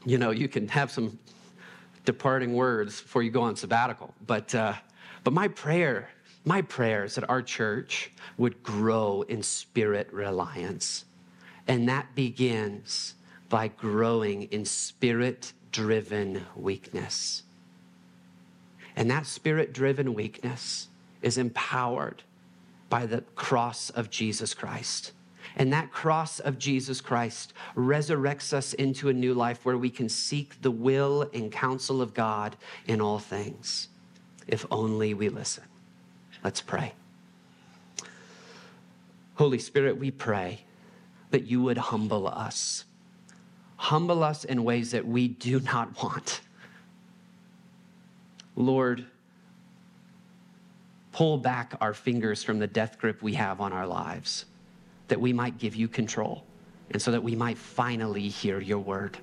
you 0.05 0.17
know, 0.17 0.31
you 0.31 0.47
can 0.47 0.67
have 0.69 0.89
some 0.89 1.19
departing 2.03 2.55
words 2.55 2.99
before 2.99 3.21
you 3.21 3.29
go 3.29 3.43
on 3.43 3.55
sabbatical. 3.55 4.12
But, 4.25 4.55
uh, 4.55 4.73
but 5.23 5.33
my 5.33 5.49
prayer, 5.49 6.09
my 6.43 6.63
prayer 6.63 7.03
is 7.03 7.13
that 7.13 7.29
our 7.29 7.43
church 7.43 8.09
would 8.39 8.63
grow 8.63 9.21
in 9.29 9.43
spirit 9.43 10.12
reliance. 10.12 11.05
And 11.67 11.88
that 11.89 12.15
begins 12.15 13.13
by 13.49 13.67
growing 13.67 14.45
in 14.45 14.65
spirit 14.65 15.53
driven 15.71 16.43
weakness. 16.55 17.43
And 18.95 19.10
that 19.10 19.25
spirit 19.25 19.73
driven 19.73 20.13
weakness 20.13 20.88
is 21.21 21.38
empowered 21.38 22.23
by 22.89 23.06
the 23.06 23.21
cross 23.36 23.89
of 23.89 24.10
Jesus 24.10 24.53
Christ. 24.53 25.13
And 25.56 25.71
that 25.73 25.91
cross 25.91 26.39
of 26.39 26.58
Jesus 26.58 27.01
Christ 27.01 27.53
resurrects 27.75 28.53
us 28.53 28.73
into 28.73 29.10
a 29.10 29.13
new 29.13 29.34
life 29.34 29.65
where 29.65 29.77
we 29.77 29.89
can 29.89 30.10
seek 30.10 30.62
the 30.62 30.71
will 30.71 31.29
and 31.34 31.51
counsel 31.51 32.01
of 32.01 32.13
God 32.13 32.56
in 32.88 33.01
all 33.01 33.19
things, 33.19 33.89
if 34.47 34.65
only 34.71 35.13
we 35.13 35.29
listen. 35.29 35.63
Let's 36.43 36.62
pray. 36.62 36.93
Holy 39.36 39.60
Spirit, 39.60 39.97
we 39.97 40.12
pray 40.12 40.62
that 41.32 41.45
you 41.47 41.62
would 41.63 41.77
humble 41.77 42.27
us. 42.27 42.86
Humble 43.77 44.23
us 44.23 44.43
in 44.43 44.63
ways 44.63 44.91
that 44.91 45.08
we 45.08 45.27
do 45.27 45.60
not 45.60 46.01
want 46.03 46.41
Lord, 48.55 49.05
pull 51.11 51.37
back 51.37 51.75
our 51.81 51.93
fingers 51.93 52.43
from 52.43 52.59
the 52.59 52.67
death 52.67 52.99
grip 52.99 53.21
we 53.21 53.33
have 53.33 53.61
on 53.61 53.73
our 53.73 53.87
lives, 53.87 54.45
that 55.07 55.19
we 55.19 55.33
might 55.33 55.57
give 55.57 55.75
you 55.75 55.87
control, 55.87 56.43
and 56.91 57.01
so 57.01 57.11
that 57.11 57.23
we 57.23 57.35
might 57.35 57.57
finally 57.57 58.27
hear 58.27 58.59
your 58.59 58.79
word. 58.79 59.17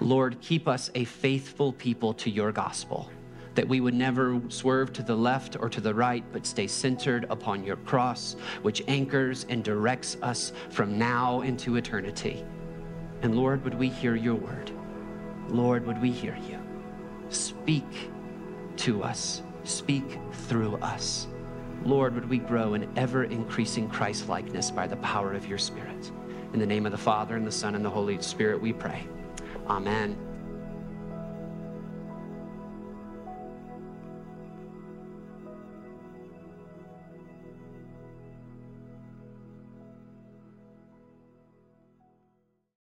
Lord, 0.00 0.40
keep 0.40 0.68
us 0.68 0.90
a 0.94 1.04
faithful 1.04 1.72
people 1.72 2.12
to 2.14 2.30
your 2.30 2.52
gospel, 2.52 3.10
that 3.54 3.68
we 3.68 3.80
would 3.80 3.94
never 3.94 4.40
swerve 4.48 4.92
to 4.94 5.02
the 5.02 5.14
left 5.14 5.56
or 5.60 5.68
to 5.68 5.80
the 5.80 5.94
right, 5.94 6.24
but 6.32 6.46
stay 6.46 6.66
centered 6.66 7.26
upon 7.30 7.64
your 7.64 7.76
cross, 7.76 8.36
which 8.62 8.82
anchors 8.88 9.46
and 9.48 9.62
directs 9.62 10.16
us 10.22 10.52
from 10.70 10.98
now 10.98 11.42
into 11.42 11.76
eternity. 11.76 12.44
And 13.22 13.36
Lord, 13.36 13.62
would 13.64 13.74
we 13.74 13.88
hear 13.88 14.16
your 14.16 14.34
word? 14.34 14.70
Lord, 15.48 15.86
would 15.86 16.00
we 16.00 16.10
hear 16.10 16.36
you? 16.48 16.58
Speak 17.28 18.10
to 18.82 19.04
us, 19.04 19.42
speak 19.62 20.18
through 20.48 20.74
us. 20.78 21.28
Lord, 21.84 22.16
would 22.16 22.28
we 22.28 22.38
grow 22.38 22.74
in 22.74 22.90
ever 22.96 23.22
increasing 23.22 23.88
Christ 23.88 24.28
likeness 24.28 24.72
by 24.72 24.88
the 24.88 24.96
power 24.96 25.34
of 25.34 25.46
your 25.46 25.58
Spirit. 25.58 26.10
In 26.52 26.58
the 26.58 26.66
name 26.66 26.84
of 26.84 26.90
the 26.90 26.98
Father, 26.98 27.36
and 27.36 27.46
the 27.46 27.52
Son, 27.52 27.76
and 27.76 27.84
the 27.84 27.90
Holy 27.90 28.20
Spirit, 28.20 28.60
we 28.60 28.72
pray. 28.72 29.06
Amen. 29.68 30.31